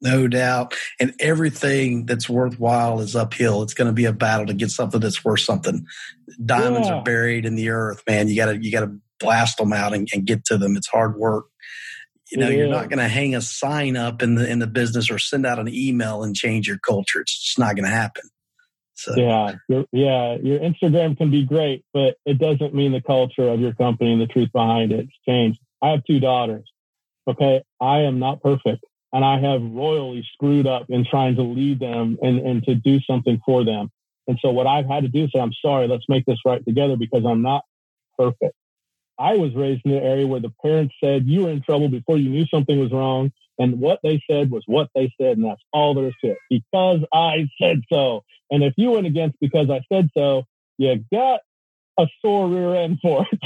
No 0.05 0.29
doubt. 0.29 0.75
And 1.01 1.15
everything 1.19 2.05
that's 2.05 2.29
worthwhile 2.29 3.01
is 3.01 3.17
uphill. 3.17 3.63
It's 3.63 3.73
going 3.73 3.87
to 3.87 3.95
be 3.95 4.05
a 4.05 4.13
battle 4.13 4.47
to 4.47 4.55
get 4.55 4.71
something 4.71 5.01
that's 5.01 5.25
worth 5.25 5.41
something. 5.41 5.87
Diamonds 6.45 6.89
yeah. 6.89 6.97
are 6.97 7.03
buried 7.03 7.47
in 7.47 7.57
the 7.57 7.71
earth, 7.71 8.03
man. 8.07 8.29
You 8.29 8.37
gotta, 8.37 8.63
you 8.63 8.71
gotta 8.71 8.95
blast 9.19 9.57
them 9.57 9.73
out 9.73 9.95
and, 9.95 10.07
and 10.13 10.27
get 10.27 10.45
to 10.47 10.59
them. 10.59 10.77
It's 10.77 10.89
hard 10.89 11.17
work. 11.17 11.47
You 12.31 12.39
know, 12.39 12.49
yeah. 12.49 12.57
you're 12.57 12.69
not 12.69 12.89
going 12.89 12.99
to 12.99 13.09
hang 13.09 13.35
a 13.35 13.41
sign 13.41 13.97
up 13.97 14.23
in 14.23 14.35
the, 14.35 14.51
in 14.51 14.59
the 14.59 14.67
business 14.67 15.11
or 15.11 15.19
send 15.19 15.47
out 15.47 15.59
an 15.59 15.69
email 15.69 16.23
and 16.23 16.35
change 16.35 16.67
your 16.67 16.79
culture. 16.79 17.21
It's 17.21 17.39
just 17.39 17.59
not 17.59 17.77
going 17.77 17.85
to 17.85 17.91
happen. 17.91 18.25
So. 18.95 19.15
Yeah, 19.17 19.55
your, 19.69 19.85
yeah, 19.93 20.37
your 20.43 20.59
Instagram 20.59 21.17
can 21.17 21.31
be 21.31 21.45
great, 21.45 21.85
but 21.93 22.17
it 22.25 22.39
doesn't 22.39 22.75
mean 22.75 22.93
the 22.93 23.03
culture 23.03 23.49
of 23.49 23.61
your 23.61 23.75
company 23.75 24.13
and 24.13 24.21
the 24.21 24.27
truth 24.27 24.51
behind 24.53 24.93
it. 24.93 25.01
It's 25.01 25.19
changed. 25.27 25.61
I 25.83 25.91
have 25.91 26.05
two 26.05 26.21
daughters. 26.21 26.71
Okay, 27.29 27.63
I 27.81 28.01
am 28.01 28.19
not 28.19 28.43
perfect 28.43 28.85
and 29.15 29.25
I 29.25 29.39
have 29.39 29.63
royally 29.63 30.27
screwed 30.33 30.67
up 30.67 30.87
in 30.89 31.07
trying 31.09 31.37
to 31.37 31.43
lead 31.43 31.79
them 31.79 32.19
and, 32.21 32.41
and 32.41 32.65
to 32.65 32.75
do 32.75 32.99
something 33.09 33.41
for 33.47 33.65
them. 33.65 33.91
And 34.27 34.39
so 34.43 34.51
what 34.51 34.67
I've 34.67 34.87
had 34.87 35.05
to 35.05 35.09
do 35.09 35.25
is 35.25 35.31
say, 35.33 35.41
I'm 35.41 35.53
sorry, 35.63 35.87
let's 35.87 36.09
make 36.09 36.27
this 36.27 36.41
right 36.45 36.63
together 36.67 36.97
because 36.97 37.25
I'm 37.25 37.41
not 37.41 37.63
perfect. 38.19 38.57
I 39.17 39.37
was 39.37 39.55
raised 39.55 39.83
in 39.85 39.93
an 39.93 40.03
area 40.03 40.27
where 40.27 40.41
the 40.41 40.53
parents 40.61 40.97
said 41.03 41.27
you 41.27 41.45
were 41.45 41.51
in 41.51 41.63
trouble 41.63 41.89
before 41.89 42.19
you 42.19 42.29
knew 42.29 42.45
something 42.47 42.79
was 42.81 42.91
wrong. 42.91 43.31
And 43.57 43.79
what 43.79 44.01
they 44.03 44.21
said 44.29 44.51
was 44.51 44.65
what 44.67 44.89
they 44.97 45.13
said. 45.21 45.37
And 45.37 45.45
that's 45.45 45.63
all 45.73 45.95
there 45.95 46.09
is 46.09 46.15
to 46.25 46.33
it 46.33 46.39
because 46.51 46.99
I 47.13 47.49
said 47.63 47.83
so. 47.93 48.25
And 48.51 48.65
if 48.65 48.75
you 48.77 48.91
went 48.91 49.07
against 49.07 49.39
because 49.41 49.71
I 49.71 49.83
said 49.93 50.09
so, 50.17 50.43
you 50.77 51.05
got 51.13 51.39
a 52.01 52.09
sore 52.21 52.49
rear 52.49 52.75
end 52.75 52.99
for 53.01 53.25
it. 53.31 53.39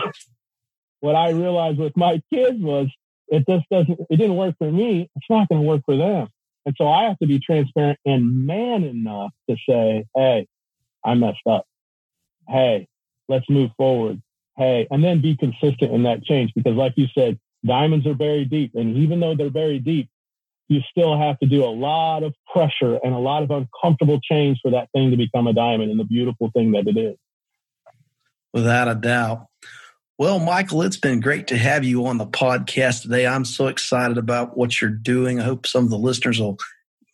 what 1.00 1.14
I 1.14 1.33
realized 1.33 1.78
with 1.78 1.94
my 1.94 2.22
kids 2.33 2.59
was 2.59 2.88
it 3.28 3.44
just 3.48 3.66
doesn't, 3.70 3.98
it 4.10 4.16
didn't 4.16 4.36
work 4.36 4.54
for 4.58 4.70
me. 4.70 5.10
It's 5.16 5.26
not 5.30 5.48
going 5.48 5.60
to 5.60 5.66
work 5.66 5.82
for 5.84 5.96
them. 5.96 6.28
And 6.66 6.74
so 6.76 6.88
I 6.88 7.04
have 7.04 7.18
to 7.18 7.26
be 7.26 7.40
transparent 7.40 7.98
and 8.04 8.46
man 8.46 8.84
enough 8.84 9.30
to 9.48 9.56
say, 9.68 10.04
Hey, 10.14 10.46
I 11.04 11.14
messed 11.14 11.46
up. 11.48 11.64
Hey, 12.48 12.88
let's 13.28 13.48
move 13.48 13.70
forward. 13.76 14.20
Hey, 14.56 14.86
and 14.90 15.02
then 15.02 15.20
be 15.20 15.36
consistent 15.36 15.92
in 15.92 16.02
that 16.02 16.24
change 16.24 16.52
because 16.54 16.74
like 16.74 16.94
you 16.96 17.06
said, 17.14 17.38
diamonds 17.64 18.06
are 18.06 18.14
buried 18.14 18.50
deep. 18.50 18.72
And 18.74 18.96
even 18.96 19.20
though 19.20 19.34
they're 19.34 19.50
buried 19.50 19.84
deep, 19.84 20.08
you 20.68 20.80
still 20.90 21.18
have 21.18 21.38
to 21.38 21.46
do 21.46 21.64
a 21.64 21.72
lot 21.72 22.22
of 22.22 22.34
pressure 22.52 22.98
and 23.02 23.14
a 23.14 23.18
lot 23.18 23.42
of 23.42 23.50
uncomfortable 23.50 24.20
change 24.20 24.58
for 24.60 24.70
that 24.72 24.88
thing 24.92 25.10
to 25.10 25.16
become 25.16 25.46
a 25.46 25.52
diamond 25.52 25.90
and 25.90 25.98
the 25.98 26.04
beautiful 26.04 26.50
thing 26.54 26.72
that 26.72 26.86
it 26.86 26.98
is. 26.98 27.16
Without 28.52 28.88
a 28.88 28.94
doubt. 28.94 29.46
Well, 30.18 30.40
Mikel, 30.40 30.83
it's 30.83 30.96
been 30.96 31.20
great 31.20 31.46
to 31.46 31.57
have 31.57 31.85
you 31.85 32.04
on 32.07 32.18
the 32.18 32.26
podcast 32.26 33.02
today. 33.02 33.24
I'm 33.24 33.44
so 33.44 33.68
excited 33.68 34.18
about 34.18 34.57
what 34.57 34.81
you're 34.81 34.90
doing. 34.90 35.38
I 35.38 35.44
hope 35.44 35.64
some 35.64 35.85
of 35.85 35.90
the 35.90 35.96
listeners 35.96 36.40
will 36.40 36.59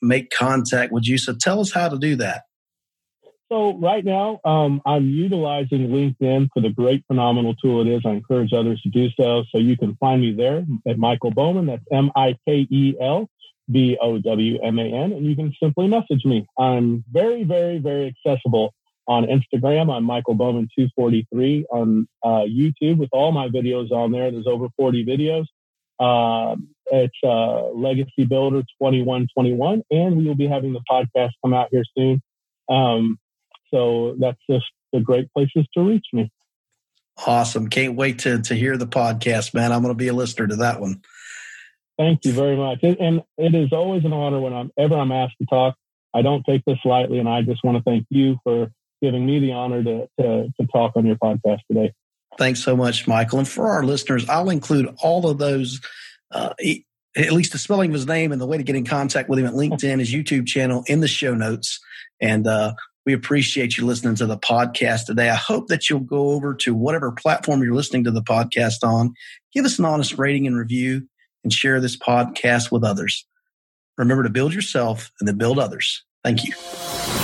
make 0.01 0.31
contact 0.31 0.91
with 0.91 1.07
you. 1.07 1.19
So 1.19 1.35
tell 1.35 1.61
us 1.61 1.71
how 1.71 1.91
to 1.91 1.99
do 1.99 2.17
that. 2.17 2.45
So 3.53 3.77
right 3.77 4.03
now, 4.03 4.41
um, 4.47 4.81
I'm 4.87 5.11
utilizing 5.11 5.89
LinkedIn 5.89 6.49
for 6.55 6.63
the 6.63 6.71
great, 6.71 7.05
phenomenal 7.07 7.55
tool 7.57 7.83
it 7.83 7.95
is. 7.95 8.01
I 8.07 8.13
encourage 8.13 8.55
others 8.55 8.81
to 8.81 8.89
do 8.89 9.09
so. 9.21 9.45
So 9.51 9.59
you 9.59 9.77
can 9.77 9.97
find 9.97 10.23
me 10.23 10.33
there 10.33 10.65
at 10.89 10.99
Mikel 10.99 11.31
Bowman. 11.31 11.67
That's 11.67 11.85
M-I-K-E-L 11.93 13.29
B 13.71 13.99
O 14.01 14.19
W 14.19 14.59
M 14.63 14.79
A 14.79 14.83
N, 14.83 15.13
and 15.13 15.27
you 15.27 15.37
can 15.37 15.53
simply 15.63 15.89
message 15.89 16.25
me. 16.25 16.47
I'm 16.59 17.05
very, 17.11 17.45
very, 17.45 17.79
very 17.79 18.15
accessible 18.15 18.75
on 19.07 19.27
Instagram. 19.27 19.95
I'm 19.95 20.07
Mikel 20.07 20.35
Bowman 20.35 20.69
243 20.77 21.67
on 21.71 22.09
uh, 22.23 22.45
YouTube 22.49 22.99
with 22.99 23.11
all 23.13 23.33
my 23.33 23.49
videos 23.49 23.91
on 23.91 24.13
there. 24.13 24.31
There's 24.31 24.47
over 24.47 24.69
40 24.77 25.05
videos. 25.05 25.45
Uh, 25.99 26.57
it's 26.87 27.17
uh, 27.23 27.69
Legacy 27.69 28.25
Builder 28.29 28.63
2121, 28.83 29.83
and 29.91 30.17
we 30.17 30.27
will 30.27 30.35
be 30.35 30.47
having 30.47 30.73
the 30.73 30.83
podcast 30.91 31.31
come 31.43 31.55
out 31.55 31.69
here 31.71 31.85
soon. 31.97 32.23
Um, 32.69 33.19
so 33.73 34.17
that's 34.19 34.41
just 34.49 34.67
the 34.93 35.01
great 35.01 35.31
places 35.33 35.67
to 35.75 35.83
reach 35.83 36.07
me. 36.13 36.31
Awesome. 37.27 37.69
Can't 37.69 37.95
wait 37.95 38.21
to, 38.21 38.43
to 38.43 38.55
hear 38.55 38.77
the 38.77 38.87
podcast, 38.87 39.55
man. 39.55 39.73
I'm 39.73 39.83
going 39.83 39.95
to 39.95 39.99
be 39.99 40.09
a 40.09 40.13
listener 40.13 40.47
to 40.49 40.57
that 40.57 40.81
one. 40.81 41.03
Thank 41.97 42.25
you 42.25 42.33
very 42.33 42.57
much. 42.57 42.81
And 42.83 43.23
it 43.39 43.55
is 43.55 43.73
always 43.73 44.05
an 44.05 44.13
honor 44.13 44.41
when 44.41 44.53
I'm 44.53 44.73
ever 44.77 44.97
I'm 44.97 45.13
asked 45.13 45.37
to 45.41 45.47
talk. 45.47 45.77
I 46.13 46.23
don't 46.23 46.45
take 46.45 46.65
this 46.65 46.79
lightly, 46.85 47.19
and 47.19 47.29
I 47.29 47.43
just 47.43 47.63
want 47.65 47.77
to 47.77 47.83
thank 47.83 48.07
you 48.11 48.39
for 48.43 48.71
giving 49.05 49.27
me 49.27 49.39
the 49.39 49.53
honor 49.53 49.85
to, 49.85 50.09
to, 50.19 50.49
to 50.59 50.67
talk 50.73 50.93
on 50.97 51.05
your 51.05 51.17
podcast 51.17 51.61
today. 51.71 51.93
Thanks 52.39 52.65
so 52.65 52.75
much, 52.75 53.07
Mikel. 53.07 53.39
And 53.39 53.47
for 53.47 53.69
our 53.69 53.85
listeners, 53.85 54.29
I'll 54.29 54.51
include 54.51 54.95
all 55.03 55.29
of 55.29 55.39
those, 55.39 55.81
uh, 56.33 56.55
at 57.17 57.33
least 57.33 57.53
the 57.53 57.59
spelling 57.59 57.91
of 57.91 57.95
his 57.95 58.07
name 58.07 58.33
and 58.33 58.41
the 58.41 58.47
way 58.47 58.57
to 58.57 58.63
get 58.63 58.77
in 58.77 58.87
contact 58.87 59.29
with 59.29 59.39
him 59.39 59.47
at 59.47 59.53
LinkedIn, 59.53 59.99
his 59.99 60.13
YouTube 60.13 60.47
channel 60.47 60.83
in 60.87 61.01
the 61.01 61.09
show 61.09 61.35
notes. 61.35 61.79
And 62.21 62.47
uh, 62.47 62.75
we 63.05 63.13
appreciate 63.13 63.77
you 63.77 63.85
listening 63.87 64.15
to 64.17 64.27
the 64.27 64.39
podcast 64.39 65.05
today. 65.05 65.29
I 65.29 65.35
hope 65.35 65.69
that 65.69 65.89
you'll 65.89 66.01
go 66.01 66.31
over 66.31 66.55
to 66.55 66.75
whatever 66.75 67.13
platform 67.13 67.63
you're 67.63 67.75
listening 67.75 68.05
to 68.05 68.11
the 68.11 68.23
podcast 68.23 68.83
on, 68.83 69.15
give 69.53 69.65
us 69.65 69.79
an 69.79 69.85
honest 69.85 70.19
rating 70.19 70.47
and 70.47 70.57
review, 70.57 71.07
and 71.45 71.53
share 71.53 71.81
this 71.81 71.97
podcast 71.97 72.73
with 72.73 72.83
others. 72.83 73.27
Remember 73.99 74.23
to 74.25 74.31
build 74.31 74.55
yourself 74.55 75.13
and 75.21 75.29
then 75.29 75.37
build 75.37 75.59
others. 75.59 76.05
Thank 76.25 76.45
you. 76.45 77.24